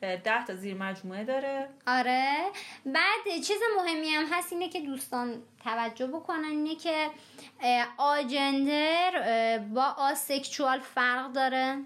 ده 0.00 0.44
تا 0.46 0.54
زیر 0.54 0.74
مجموعه 0.74 1.24
داره. 1.24 1.68
آره. 1.86 2.34
بعد 2.86 3.24
چیز 3.46 3.58
مهمی 3.78 4.08
هم 4.08 4.24
هست 4.32 4.52
اینه 4.52 4.68
که 4.68 4.80
دوستان 4.80 5.42
توجه 5.64 6.06
بکنن 6.06 6.44
اینه 6.44 6.74
که 6.76 7.10
آجندر 7.96 9.58
با 9.74 9.94
آسکشوال 9.98 10.78
فرق 10.80 11.32
داره. 11.32 11.78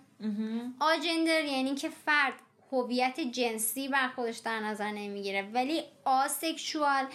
آجندر 0.81 1.45
یعنی 1.45 1.75
که 1.75 1.89
فرد 1.89 2.33
هویت 2.73 3.21
جنسی 3.21 3.89
بر 3.89 4.09
خودش 4.09 4.39
در 4.39 4.61
نظر 4.61 4.91
نمی‌گیره. 4.91 5.43
ولی 5.43 5.83
آسکشوال 6.05 7.07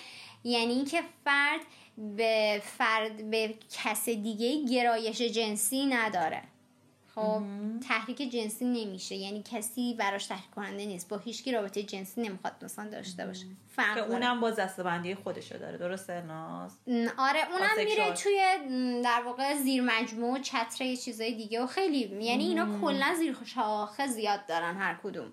یعنی 0.44 0.74
اینکه 0.74 1.02
فرد 1.26 1.62
به 1.98 2.62
فرد 2.78 3.30
به 3.30 3.56
کس 3.84 4.10
دیگه 4.10 4.66
گرایش 4.66 5.22
جنسی 5.22 5.86
نداره. 5.86 6.42
خب 7.16 7.42
تحریک 7.88 8.32
جنسی 8.32 8.66
نمیشه. 8.66 9.16
یعنی 9.16 9.44
کسی 9.52 9.96
براش 10.00 10.26
تحریک 10.26 10.52
کننده 10.52 10.86
نیست. 10.86 11.10
با 11.10 11.18
هیچکی 11.18 11.52
رابطه 11.52 11.84
جنسی 11.84 12.22
نمی‌خواد 12.22 12.54
مثلا 12.62 12.90
داشته 12.90 13.26
باشه. 13.26 13.46
فرق 13.76 13.96
که. 13.96 14.02
اونم 14.02 14.42
با 14.42 14.52
دستبندی 14.52 15.16
خودشو 15.16 15.58
داره. 15.58 15.78
درسته 15.78 16.22
ناز؟ 16.22 16.78
آره 17.18 17.40
اونم. 17.52 17.86
میره 17.86 18.14
توی 18.14 18.42
در 19.04 19.22
واقع 19.26 19.54
زیر 19.54 19.84
مجموع 19.84 20.40
چتر 20.40 20.86
یه 20.86 20.98
چیزای 20.98 21.34
دیگه 21.34 21.64
و 21.64 21.68
خیلی 21.68 22.24
یعنی 22.24 22.48
اینا 22.48 22.80
کلا 22.82 23.14
زیر 23.18 23.38
شاخه 23.46 24.08
زیاد 24.08 24.46
دارن 24.46 24.78
هر 24.78 25.00
کدوم. 25.04 25.32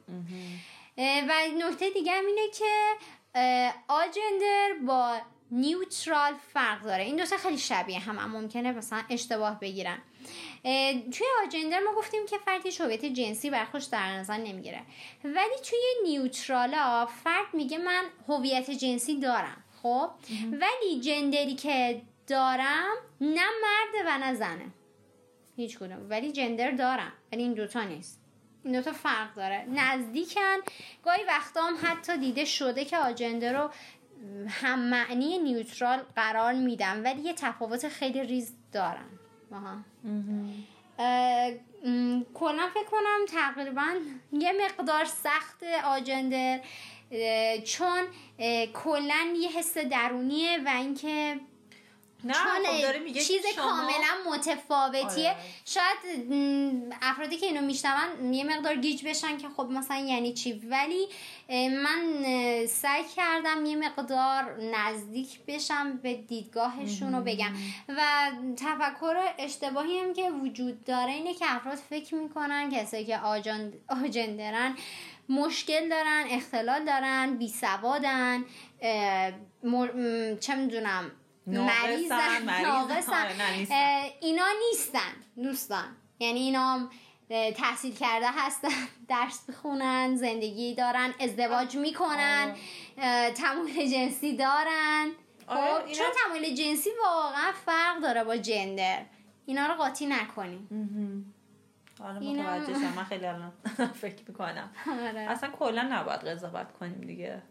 و 0.98 1.32
نکته 1.58 1.90
دیگه 1.90 2.12
هم 2.12 2.24
اینه 2.26 2.50
که 2.58 2.92
آجندر 3.88 4.68
با 4.86 5.18
نیوترال 5.50 6.34
فرق 6.52 6.82
داره. 6.82 7.02
این 7.02 7.16
دوتا 7.16 7.36
خیلی 7.36 7.58
شبیه 7.58 7.98
هم 7.98 8.18
اما 8.18 8.40
ممکنه 8.40 8.72
مثلا 8.72 9.02
اشتباه 9.10 9.60
بگیرن. 9.60 9.98
توی 11.12 11.26
آجندر 11.46 11.78
ما 11.78 11.94
گفتیم 11.94 12.26
که 12.26 12.38
فرد 12.38 12.66
هیچ 12.66 12.80
هویت 12.80 13.04
جنسی 13.04 13.50
بر 13.50 13.64
خودش 13.64 13.84
در 13.84 14.12
نظر 14.12 14.36
نمی‌گیره. 14.36 14.82
ولی 15.24 15.56
توی 15.70 15.78
نیوترالا 16.02 17.06
فرد 17.06 17.46
میگه 17.52 17.78
من 17.78 18.04
هویت 18.28 18.70
جنسی 18.70 19.20
دارم 19.20 19.64
خب؟ 19.82 20.10
ولی 20.52 21.00
جندری 21.00 21.54
که 21.54 22.02
دارم 22.26 22.94
نه 23.20 23.46
مرد 23.62 24.06
و 24.06 24.18
نه 24.18 24.34
زنه. 24.34 24.66
هیچ 25.56 25.78
کدوم. 25.78 26.06
ولی 26.10 26.32
جندر 26.32 26.70
دارم. 26.70 27.12
ولی 27.32 27.42
این 27.42 27.54
دوتا 27.54 27.82
نیست. 27.82 28.20
این 28.64 28.74
دوتا 28.74 28.92
فرق 28.92 29.34
داره. 29.34 29.66
نزدیکن. 29.68 30.58
گاهی 31.04 31.24
وقتا 31.24 31.62
هم 31.62 31.76
حتی 31.82 32.18
دیده 32.18 32.44
شده 32.44 32.84
که 32.84 32.98
آجنده 32.98 33.52
رو 33.52 33.70
هم 34.48 34.78
معنی 34.78 35.38
نیوترال 35.38 35.98
قرار 36.16 36.52
میدم 36.52 37.04
ولی 37.04 37.22
یه 37.22 37.32
تفاوت 37.32 37.88
خیلی 37.88 38.22
ریز 38.22 38.54
دارن. 38.72 39.18
م، 41.84 42.22
کلا 42.34 42.68
فکر 42.74 42.84
کنم 42.90 43.26
تقریبا 43.28 43.86
یه 44.32 44.52
مقدار 44.64 45.04
سخت 45.04 45.62
آجنده 45.84 46.62
اه، 47.10 47.58
چون 47.58 48.02
کلا 48.84 49.34
یه 49.36 49.48
حس 49.58 49.78
درونیه 49.78 50.58
و 50.66 50.68
اینکه 50.68 51.40
نه 52.24 52.32
چون 52.34 52.72
خب 52.76 52.82
داره 52.82 52.98
میگه 52.98 53.20
چیز 53.20 53.46
شما- 53.54 53.64
کاملا 53.64 54.30
متفاوتیه. 54.34 55.28
آره. 55.30 55.36
شاید 55.64 55.96
افرادی 57.02 57.36
که 57.36 57.46
اینو 57.46 57.60
میشنون 57.60 58.34
یه 58.34 58.44
مقدار 58.44 58.74
گیج 58.76 59.04
بشن 59.08 59.38
که 59.38 59.48
خب 59.56 59.62
مثلا 59.70 59.96
یعنی 59.96 60.32
چی. 60.32 60.52
ولی 60.52 61.08
من 61.68 62.26
سعی 62.66 63.02
کردم 63.16 63.66
یه 63.66 63.76
مقدار 63.76 64.60
نزدیک 64.62 65.40
بشم 65.46 65.96
به 66.02 66.14
دیدگاهشون 66.14 67.14
رو 67.14 67.20
بگم. 67.20 67.52
و 67.88 68.30
تفکر 68.56 69.16
اشتباهی 69.38 69.98
هم 69.98 70.14
که 70.14 70.30
وجود 70.30 70.84
داره 70.84 71.12
اینه 71.12 71.34
که 71.34 71.44
افراد 71.56 71.76
فکر 71.90 72.14
می‌کنن 72.14 72.70
کسایی 72.70 73.04
که 73.04 73.18
آجان- 73.18 73.72
آجندرن 74.04 74.76
مشکل 75.28 75.88
دارن 75.88 76.24
اختلال 76.30 76.84
دارن 76.84 77.36
بی 77.36 77.48
سوادن 77.48 78.44
چه 80.40 80.54
می‌دونم 80.54 81.10
مریضن. 81.46 82.62
ناقصن. 82.62 83.12
آره، 83.12 84.12
اینا 84.20 84.44
نیستن 84.68 85.42
دوستان. 85.42 85.84
یعنی 86.18 86.40
اینا 86.40 86.60
هم 86.74 86.90
تحصیل 87.56 87.94
کرده 87.94 88.26
هستن 88.30 88.68
درس 89.08 89.50
بخونن 89.50 90.16
زندگی 90.16 90.74
دارن 90.74 91.14
ازدواج 91.20 91.76
می‌کنن 91.76 92.54
تمایل 93.34 93.90
جنسی 93.92 94.36
دارن. 94.36 95.10
آره، 95.46 95.60
خب 95.78 95.86
اینا- 95.86 95.92
چون 95.98 96.06
تمایل 96.26 96.54
جنسی 96.54 96.90
واقعا 97.04 97.52
فرق 97.66 98.00
داره 98.02 98.24
با 98.24 98.36
جندر. 98.36 99.02
اینا 99.46 99.66
رو 99.66 99.74
قاطی 99.74 100.06
نکنیم 100.06 100.68
حالا 101.98 102.20
متوجه 102.20 102.74
شدم. 102.74 102.92
من 102.96 103.04
خیلی 103.04 103.26
الان 103.26 103.52
فکر 104.02 104.22
می‌کنم. 104.28 104.70
آره. 105.08 105.20
اصلا 105.20 105.50
کلا 105.50 105.82
نباید 105.82 106.20
قضاوت 106.28 106.72
کنیم 106.80 107.00
دیگه. 107.00 107.42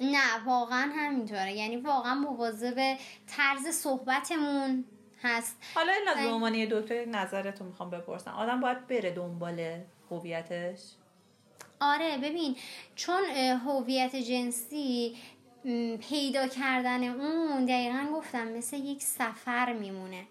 نه 0.00 0.44
واقعا 0.46 0.90
همینطوره. 0.96 1.52
یعنی 1.52 1.76
واقعا 1.76 2.14
مواظب 2.14 2.96
طرز 3.26 3.66
صحبتمون 3.66 4.84
هست. 5.22 5.56
حالا 5.74 5.92
این 5.92 6.08
از. 6.08 6.16
به 6.26 6.32
عنوان 6.32 6.64
دکتر 6.64 7.04
نظرتو 7.04 7.64
می‌خوام 7.64 7.90
بپرسم. 7.90 8.30
آدم 8.30 8.60
باید 8.60 8.86
بره 8.86 9.10
دنبال 9.10 9.80
هویتش؟ 10.10 10.80
آره 11.80 12.18
ببین 12.18 12.56
چون 12.94 13.24
هویت 13.66 14.16
جنسی 14.16 15.16
پیدا 16.10 16.48
کردن 16.48 17.04
اون 17.04 17.64
دقیقا 17.64 18.06
گفتم 18.14 18.48
مثل 18.48 18.76
یک 18.76 19.02
سفر 19.02 19.72
میمونه. 19.72 20.24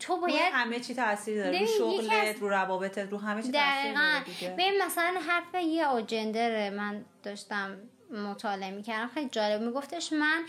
تو 0.00 0.16
روی 0.16 0.32
باید 0.32 0.52
همه 0.52 0.80
چی 0.80 0.94
تاثیر 0.94 1.44
داره. 1.44 1.60
رو 1.60 1.66
شغلت 1.66 2.12
از- 2.12 2.36
رو 2.42 2.48
روابطت 2.48 3.12
رو 3.12 3.18
همه 3.18 3.42
چی 3.42 3.52
تاثیر 3.52 3.94
داره 3.94 4.24
دیگه. 4.24 4.50
ببین 4.50 4.82
مثلا 4.82 5.20
حرف 5.28 5.54
یه 5.64 5.86
آجندر 5.86 6.70
من 6.70 7.04
داشتم. 7.22 7.78
مطالعه 8.10 8.70
می‌کردم. 8.70 9.10
خیلی 9.14 9.28
جالب 9.28 9.62
میگفتش 9.62 10.12
من 10.12 10.44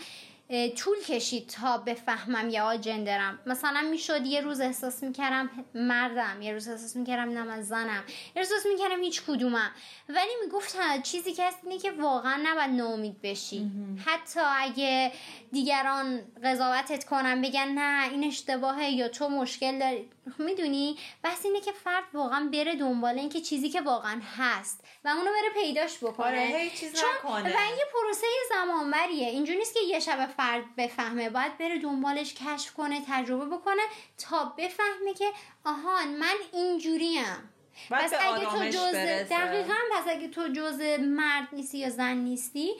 طول 0.76 0.96
کشید 1.08 1.46
تا 1.46 1.78
بفهمم 1.78 2.48
یه 2.48 2.62
آجندرم. 2.62 3.38
مثلا 3.46 3.80
می‌شد 3.90 4.26
یه 4.26 4.40
روز 4.40 4.60
احساس 4.60 5.02
می‌کردم 5.02 5.50
مردم 5.74 6.42
یه 6.42 6.52
روز 6.52 6.68
احساس 6.68 6.96
می‌کردم 6.96 7.32
نه 7.32 7.42
من 7.42 7.62
زنم. 7.62 8.04
یه 8.36 8.42
روز 8.42 8.52
احساس 8.52 8.66
می‌کردم 8.72 9.02
هیچ 9.02 9.22
کدومم. 9.22 9.70
ولی 10.08 10.30
می‌گفت 10.44 11.02
چیزی 11.02 11.32
که 11.32 11.46
هست 11.46 11.58
اینه 11.62 11.78
که 11.78 11.90
واقعا 11.90 12.40
نباید 12.44 12.70
ناامید 12.70 13.22
بشی. 13.22 13.70
حتی 14.06 14.40
اگه 14.40 15.12
دیگران 15.52 16.20
قضاوتت 16.44 17.04
کنن 17.04 17.42
بگن 17.42 17.68
نه 17.68 18.10
این 18.10 18.24
اشتباهه 18.24 18.90
یا 18.90 19.08
تو 19.08 19.28
مشکل 19.28 19.78
داری. 19.78 20.10
می‌دونی؟ 20.38 20.98
بس 21.24 21.44
اینه 21.44 21.60
که 21.60 21.72
فرد 21.72 22.04
واقعا 22.12 22.48
بره 22.52 22.76
دنبال 22.76 23.18
این 23.18 23.28
که 23.28 23.40
چیزی 23.40 23.68
که 23.68 23.80
واقعا 23.80 24.20
هست 24.36 24.84
و 25.04 25.08
اونو 25.08 25.30
بره 25.30 25.62
پیداش 25.62 25.98
بکنه. 25.98 26.26
آره، 26.26 26.70
چیز 26.70 26.92
چون 26.92 27.08
نکنه. 27.18 27.56
و 27.56 27.58
این 27.58 27.76
یه 27.78 27.84
پروسه 27.92 28.26
زمانبریه. 28.48 29.28
اینجوری 29.28 29.58
نیست 29.58 29.74
که 29.74 29.80
یه 29.80 30.00
شب 30.00 30.26
فرد 30.36 30.76
بفهمه. 30.76 31.30
باید 31.30 31.58
بره 31.58 31.78
دنبالش 31.78 32.34
کشف 32.34 32.74
کنه 32.74 33.02
تجربه 33.08 33.56
بکنه 33.56 33.82
تا 34.18 34.54
بفهمه 34.58 35.14
که 35.18 35.30
آهان 35.64 36.08
من 36.08 36.36
اینجوریم. 36.52 37.52
پس 37.90 38.12
اگه 38.12 38.46
تو 38.46 38.68
جز. 38.68 38.94
دقیقا 39.30 39.74
پس 39.92 40.04
اگه 40.08 40.28
تو 40.28 40.48
جز 40.48 40.80
مرد 41.00 41.48
نیستی 41.52 41.78
یا 41.78 41.90
زن 41.90 42.16
نیستی 42.16 42.70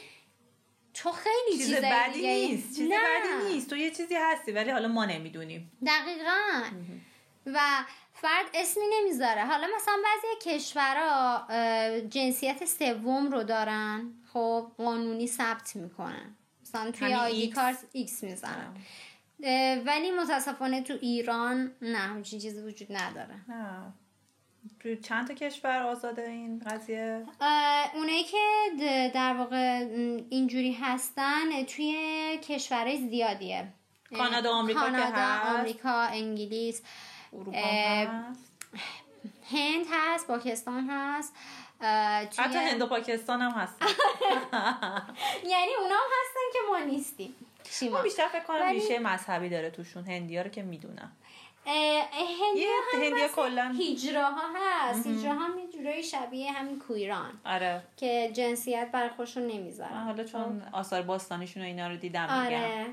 تو 0.95 1.13
خیلی 1.13 1.59
چیز 1.59 1.75
بدی 1.75 2.27
نیست. 2.27 2.77
چیز. 2.77 2.91
بدی 2.91 3.53
نیست. 3.53 3.71
تو 3.71 3.77
یه 3.77 3.91
چیزی 3.91 4.15
هستی 4.15 4.53
ولی 4.53 4.71
حالا 4.71 4.89
ما 4.89 5.05
نمی‌دونیم. 5.05 5.73
دقیقا. 5.87 6.63
و 7.55 7.59
فرد 8.13 8.47
اسمی 8.55 8.85
نمی‌ذاره. 9.01 9.45
حالا 9.45 9.67
مثلا 9.77 9.95
بعضی 10.05 10.51
کشورها 10.59 11.47
جنسیت 12.09 12.65
سوم 12.65 13.31
رو 13.31 13.43
دارن 13.43 14.13
خب 14.33 14.73
قانونی 14.79 15.27
ثبت 15.27 15.77
می‌کنن. 15.77 16.37
مثلا 16.63 16.91
توی 16.91 17.15
ID 17.15 17.53
X. 17.53 17.55
کارت 17.55 17.79
X 17.93 18.25
می‌زنن 18.25 18.77
ولی 19.87 20.11
متاسفانه 20.11 20.83
تو 20.83 20.95
ایران 21.01 21.73
نه 21.83 21.99
همچین 21.99 22.39
چیزی 22.39 22.61
وجود 22.61 22.97
نداره. 22.97 23.35
نه. 23.49 23.93
تو 24.81 24.95
چند 24.95 25.29
تا 25.29 25.35
کشور 25.35 25.83
آزاده 25.83 26.23
این 26.23 26.63
قضیه؟ 26.67 27.27
اونایی 27.95 28.25
که 28.25 28.39
در 29.15 29.35
واقع 29.35 29.87
اینجوری 30.31 30.73
هستن 30.73 31.65
توی 31.65 31.95
کشورهای 32.49 33.09
زیادیه. 33.09 33.69
کانادا، 34.17 34.51
آمریکا 34.51 34.81
که 34.81 34.91
کانادا 34.91 35.17
هست. 35.17 35.59
آمریکا 35.59 36.01
انگلیس. 36.01 36.83
اروپا 37.33 37.59
هست؟ 37.59 38.39
هند 39.51 39.87
هست 39.93 40.27
پاکستان 40.27 40.91
هست. 40.91 41.33
حتی 42.39 42.59
هند 42.59 42.83
و 42.83 42.87
پاکستان 42.87 43.43
هم 43.43 43.51
هست 43.51 43.75
یعنی 45.53 45.75
اونا 45.81 45.95
هم 45.95 46.11
هستن 46.21 46.41
که 46.53 46.59
ما 46.71 46.79
نیستیم. 46.79 47.35
ما؟ 47.93 48.03
بیشتر 48.03 48.29
فکر 48.29 48.45
کنم 48.45 48.67
ریشه 48.69 48.99
مذهبی 48.99 49.49
داره 49.49 49.71
توشون 49.71 50.05
هندی 50.05 50.39
رو 50.39 50.49
که 50.51 50.63
می‌دونم. 50.63 51.13
هندی 51.67 52.61
یه 52.61 52.69
هم 52.93 53.03
هندی 53.03 53.25
مثل 53.25 53.35
کلاً. 53.35 53.75
هیجراها 53.79 54.43
هست. 54.57 55.07
هیجراها 55.07 55.45
هم 55.45 55.59
یه 55.59 56.03
شبیه 56.03 56.53
همین 56.53 56.79
کویران 56.79 57.41
آره. 57.45 57.83
که 57.97 58.31
جنسیت 58.35 58.89
بر 58.93 59.09
خودشون 59.09 59.43
من 59.43 59.49
نمی‌ذارن 59.51 60.05
حالا 60.05 60.25
چون 60.25 60.63
آثار 60.73 61.03
باستانیشون 61.03 61.63
و 61.63 61.67
اینا 61.67 61.89
رو 61.89 61.97
دیدم 61.97 62.23
میگم. 62.23 62.47
آره. 62.47 62.57
اه، 62.57 62.87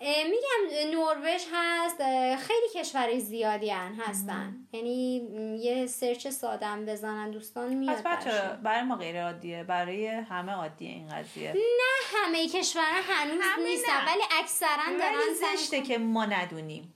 میگم 0.00 0.90
نروژ 0.90 1.42
هست 1.52 1.98
خیلی 2.36 2.68
کشورهای 2.74 3.20
زیادی 3.20 3.70
هن 3.70 3.94
هستن. 3.94 4.56
یعنی 4.72 5.16
یه 5.60 5.86
سرچ 5.86 6.28
سادم 6.28 6.86
بزنن 6.86 7.30
دوستان 7.30 7.74
میاد 7.74 8.02
پس 8.02 8.26
بچه. 8.26 8.56
برای 8.62 8.82
ما 8.82 8.96
غیر 8.96 9.24
عادیه 9.24 9.64
برای 9.64 10.06
همه 10.06 10.52
عادیه 10.52 10.90
این 10.90 11.08
قضیه. 11.08 11.52
نه 11.52 12.16
همه 12.16 12.48
کشورها 12.48 13.00
هنوز 13.08 13.38
همه 13.42 13.64
نیستن 13.64 13.92
نه. 13.92 14.12
ولی 14.12 14.22
اکثرا 14.40 14.98
دارن 14.98 15.56
زشته 15.56 15.82
که 15.82 15.98
ما 15.98 16.24
ندونیم. 16.24 16.94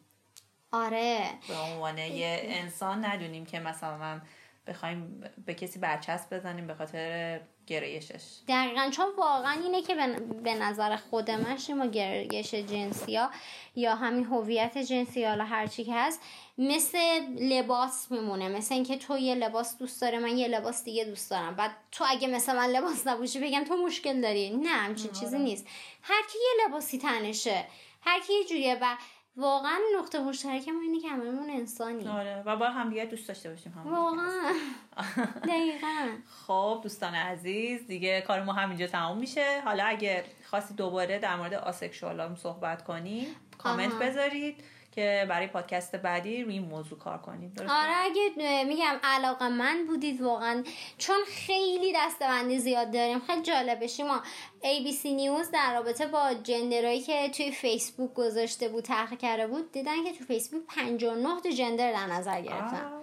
آره. 0.72 1.20
به 1.48 1.54
عنوان 1.54 1.98
یه 1.98 2.40
انسان 2.44 3.04
ندونیم 3.04 3.46
که 3.46 3.60
مثلا 3.60 4.20
بخوایم 4.66 5.24
به 5.46 5.54
کسی 5.54 5.78
برچسب 5.78 6.36
بزنیم 6.36 6.66
به 6.66 6.74
خاطر 6.74 7.40
گرایشش. 7.66 8.22
دقیقا 8.48 8.90
چون 8.90 9.06
واقعا 9.18 9.60
اینه 9.62 9.82
که 9.82 9.94
به- 10.42 10.54
نظر 10.54 10.96
خود 10.96 11.30
من 11.30 11.56
شما 11.56 11.86
گرایش 11.86 12.54
جنسی 12.54 13.16
ها 13.16 13.30
یا 13.76 13.94
همین 13.94 14.24
هویت 14.24 14.78
جنسی 14.78 15.24
حالا 15.24 15.44
هر 15.44 15.66
چی 15.66 15.84
که 15.84 15.94
هست 15.94 16.20
مثل 16.58 16.98
لباس 17.40 18.10
میمونه. 18.10 18.48
مثل 18.48 18.74
اینکه 18.74 18.96
تو 18.96 19.18
یه 19.18 19.34
لباس 19.34 19.78
دوست 19.78 20.00
داره 20.02 20.18
من 20.18 20.38
یه 20.38 20.48
لباس 20.48 20.84
دیگه 20.84 21.04
دوست 21.04 21.30
دارم. 21.30 21.54
بعد 21.56 21.70
تو 21.92 22.04
اگه 22.08 22.28
مثل 22.28 22.56
من 22.56 22.66
لباس 22.66 23.06
نباشی 23.06 23.40
بگم 23.40 23.64
تو 23.64 23.76
مشکل 23.76 24.20
داری. 24.20 24.50
نه 24.50 24.68
همچین 24.68 25.12
چیزی 25.12 25.38
نیست. 25.38 25.66
هر 26.02 26.22
کی 26.32 26.38
یه 26.38 26.66
لباسی 26.68 26.98
تنشه 26.98 27.64
هر 28.00 28.20
کی 28.20 28.32
یه 28.32 28.44
جوریه 28.44 28.78
و 28.82 28.96
واقعا 29.36 29.78
نقطه 29.98 30.18
مشترک 30.20 30.68
ما 30.68 30.80
اینه 30.80 31.00
که 31.00 31.08
هممون 31.08 31.50
انسانی 31.50 32.08
آره 32.08 32.42
و 32.46 32.56
با 32.56 32.70
همدیگه 32.70 33.04
دوست 33.04 33.28
داشته 33.28 33.50
باشیم 33.50 33.72
هم 33.72 33.94
واقعا. 33.94 34.52
دقیقا. 35.48 36.08
خب 36.46 36.80
دوستان 36.82 37.14
عزیز 37.14 37.86
دیگه 37.86 38.20
کار 38.20 38.42
ما 38.42 38.52
همینجا 38.52 38.86
تمام 38.86 39.18
میشه. 39.18 39.60
حالا 39.64 39.84
اگه 39.84 40.24
خواستی 40.50 40.74
دوباره 40.74 41.18
در 41.18 41.36
مورد 41.36 41.54
آسکشوال 41.54 42.20
هم 42.20 42.36
صحبت 42.36 42.84
کنیم 42.84 43.26
کامنت 43.58 43.92
آها. 43.92 44.00
بذارید. 44.00 44.64
که 44.92 45.26
برای 45.28 45.46
پادکست 45.46 45.96
بعدی 45.96 46.42
روی 46.42 46.54
این 46.54 46.62
موضوع 46.62 46.98
کار 46.98 47.18
کنیم. 47.18 47.52
درسته؟ 47.56 47.74
آره 47.74 47.92
اگه 47.96 48.64
میگم 48.64 49.00
علاقه 49.02 49.48
من 49.48 49.84
بودید 49.86 50.20
واقعا 50.20 50.64
چون 50.98 51.16
خیلی 51.26 51.92
دستبندی 51.96 52.58
زیاد 52.58 52.90
داریم. 52.92 53.20
خیلی 53.20 53.42
جالبه 53.42 53.86
شما 53.86 54.22
ABC 54.62 55.04
نیوز 55.04 55.50
در 55.50 55.74
رابطه 55.74 56.06
با 56.06 56.34
جندرهایی 56.42 57.00
که 57.00 57.28
توی 57.28 57.50
فیسبوک 57.50 58.14
گذاشته 58.14 58.68
بود 58.68 58.84
تحقیق 58.84 59.18
کرده 59.18 59.46
بود 59.46 59.72
دیدن 59.72 60.04
که 60.04 60.12
تو 60.18 60.24
فیسبوک 60.24 60.62
59 60.68 61.40
تا 61.40 61.50
جندر 61.50 61.92
در 61.92 62.06
نظر 62.06 62.40
گرفتن. 62.40 62.84
آه، 62.84 63.02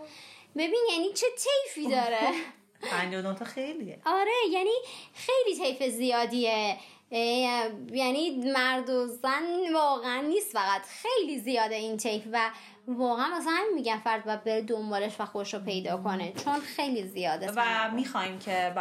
ببین 0.55 0.87
یعنی 0.91 1.13
چه 1.13 1.27
طیفی 1.37 1.89
داره؟ 1.89 2.19
59 2.91 3.35
تا 3.35 3.45
خیلیه. 3.45 3.99
آره 4.05 4.31
یعنی 4.51 4.71
خیلی 5.13 5.59
طیف 5.59 5.89
زیادیه. 5.89 6.77
یعنی 7.11 8.51
مرد 8.53 8.89
و 8.89 9.07
زن 9.07 9.73
واقعا 9.73 10.21
نیست 10.21 10.53
فقط. 10.53 10.81
خیلی 10.81 11.39
زیاده 11.39 11.75
این 11.75 11.97
طیف 11.97 12.23
و 12.31 12.49
واقعا 12.87 13.37
مثلا 13.37 13.51
همین 13.51 13.73
میگن 13.75 13.97
فرد 13.97 14.25
باید 14.25 14.43
بره 14.43 14.61
دنبالش 14.61 15.15
و 15.19 15.25
خودش 15.25 15.53
رو 15.53 15.59
پیدا 15.59 15.97
کنه. 15.97 16.33
چون 16.33 16.59
خیلی 16.59 17.07
زیاده 17.07 17.51
و. 17.55 17.91
می‌خوایم 17.91 18.39
که 18.39 18.73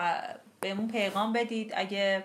بهمون 0.61 0.89
پیغام 0.89 1.33
بدید. 1.33 1.72
اگه 1.76 2.24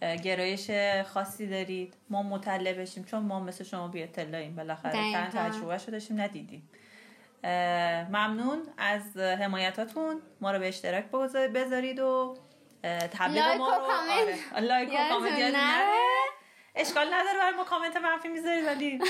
گرایش 0.00 0.70
خاصی 1.06 1.46
دارید 1.46 1.94
ما 2.10 2.22
مطلع 2.22 2.72
بشیم. 2.72 3.04
چون 3.04 3.22
ما 3.22 3.40
مثل 3.40 3.64
شما 3.64 3.88
بی 3.88 4.02
اطلاعیم 4.02 4.56
بالاخره 4.56 4.92
دقیقاً. 4.92 5.26
تجربه 5.32 5.78
شو 5.78 5.90
داشتیم 5.90 6.20
ندیدیم. 6.20 6.70
ممنون 8.08 8.62
از 8.78 9.16
حمایتاتون. 9.16 10.22
ما 10.40 10.50
رو 10.52 10.58
به 10.58 10.68
اشتراک 10.68 11.04
بذارید 11.54 11.98
و 11.98 12.36
تبلیغ 13.12 13.44
ما 13.56 13.76
رو. 13.76 13.82
آره. 13.82 14.60
لایک 14.60 14.88
و 14.88 15.08
کامنت 15.08 15.38
یادتون 15.38 15.60
نره. 15.60 16.10
اشکال 16.74 17.06
نداره 17.14 17.38
برای 17.38 17.56
ما 17.56 17.64
کامنت 17.64 17.96
منفی 17.96 18.28
می‌ذارید 18.28 18.64
ولی 18.66 19.00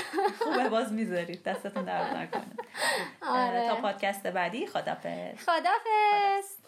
خوبه 0.43 0.69
باز 0.69 0.93
می‌ذارید 0.93 1.43
دستتون 1.43 1.83
درد 1.83 2.15
نکنه 2.15 2.55
آره. 3.21 3.67
تا 3.67 3.75
پادکست 3.75 4.27
بعدی 4.27 4.67
خدافظ 4.67 5.39
خدافظ 5.45 6.60